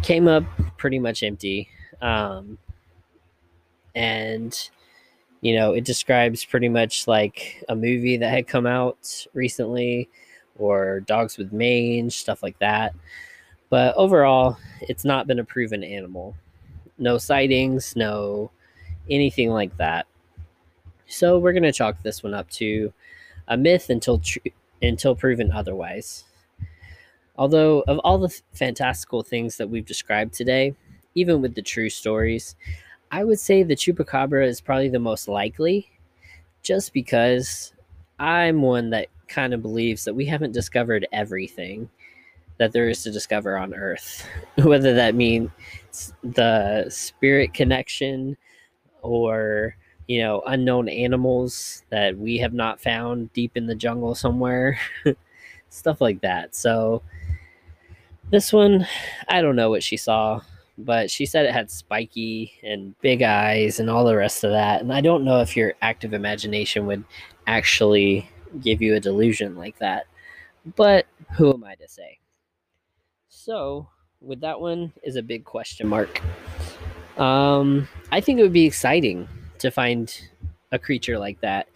[0.03, 0.43] came up
[0.77, 1.69] pretty much empty.
[2.01, 2.57] Um,
[3.95, 4.69] and
[5.41, 10.09] you know, it describes pretty much like a movie that had come out recently
[10.61, 12.93] or dogs with mange, stuff like that.
[13.69, 16.35] But overall, it's not been a proven animal.
[16.97, 18.51] No sightings, no
[19.09, 20.07] anything like that.
[21.07, 22.93] So we're going to chalk this one up to
[23.47, 24.39] a myth until tr-
[24.81, 26.23] until proven otherwise.
[27.37, 30.75] Although of all the fantastical things that we've described today,
[31.15, 32.55] even with the true stories,
[33.11, 35.89] I would say the chupacabra is probably the most likely,
[36.63, 37.73] just because
[38.19, 41.89] I'm one that kind of believes that we haven't discovered everything
[42.57, 44.27] that there is to discover on Earth,
[44.57, 45.49] whether that means
[46.23, 48.37] the spirit connection
[49.01, 49.75] or
[50.07, 54.79] you know unknown animals that we have not found deep in the jungle somewhere,
[55.69, 56.55] stuff like that.
[56.55, 57.01] So
[58.29, 58.85] this one,
[59.27, 60.41] I don't know what she saw
[60.85, 64.81] but she said it had spiky and big eyes and all the rest of that.
[64.81, 67.03] And I don't know if your active imagination would
[67.47, 68.29] actually
[68.59, 70.07] give you a delusion like that.
[70.75, 72.19] But who am I to say?
[73.29, 73.87] So,
[74.19, 76.21] with that one is a big question mark.
[77.17, 79.27] Um, I think it would be exciting
[79.59, 80.13] to find
[80.71, 81.67] a creature like that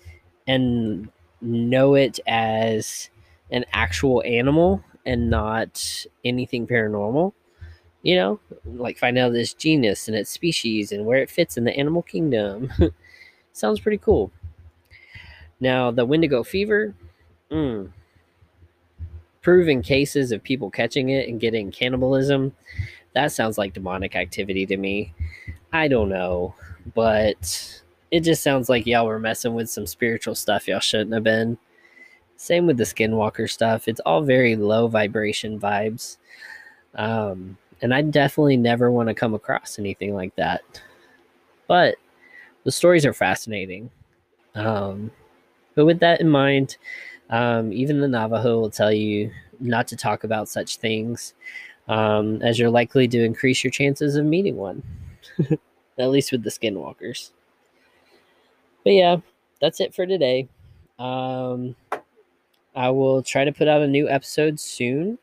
[0.47, 1.10] and
[1.41, 3.10] know it as
[3.52, 7.34] an actual animal and not anything paranormal
[8.06, 11.64] you know, like find out this genus and its species and where it fits in
[11.64, 12.72] the animal kingdom.
[13.52, 14.31] Sounds pretty cool.
[15.60, 16.94] Now, the Wendigo fever,
[17.52, 17.91] mm,
[19.41, 22.52] proven cases of people catching it and getting cannibalism.
[23.14, 25.14] That sounds like demonic activity to me.
[25.72, 26.56] I don't know,
[26.94, 31.23] but it just sounds like y'all were messing with some spiritual stuff y'all shouldn't have
[31.23, 31.57] been.
[32.38, 33.88] Same with the skinwalker stuff.
[33.88, 36.18] It's all very low vibration vibes.
[36.95, 40.61] Um, and I definitely never want to come across anything like that.
[41.68, 41.95] But
[42.64, 43.91] the stories are fascinating.
[44.56, 45.11] Um,
[45.76, 46.77] but with that in mind,
[47.30, 51.34] um, even the Navajo will tell you not to talk about such things,
[51.88, 54.84] um, as you're likely to increase your chances of meeting one,
[55.97, 57.31] at least with the skinwalkers.
[58.84, 59.18] But yeah,
[59.60, 60.47] that's it for today.
[60.99, 61.76] Um,
[62.76, 65.18] I will try to put out a new episode soon.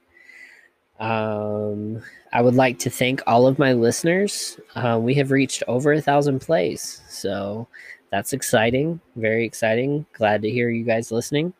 [0.98, 2.02] Um,
[2.32, 4.58] I would like to thank all of my listeners.
[4.74, 7.68] Uh, we have reached over a thousand plays, so
[8.12, 9.01] that's exciting.
[9.16, 10.05] Very exciting.
[10.12, 11.55] Glad to hear you guys listening.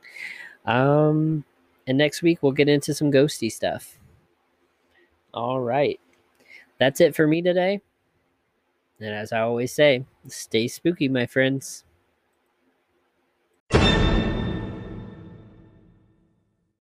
[0.67, 1.45] Um,
[1.87, 3.99] and next week we'll get into some ghosty stuff.
[5.33, 5.99] All right.
[6.79, 7.81] That's it for me today.
[9.01, 11.85] And as I always say, stay spooky, my friends.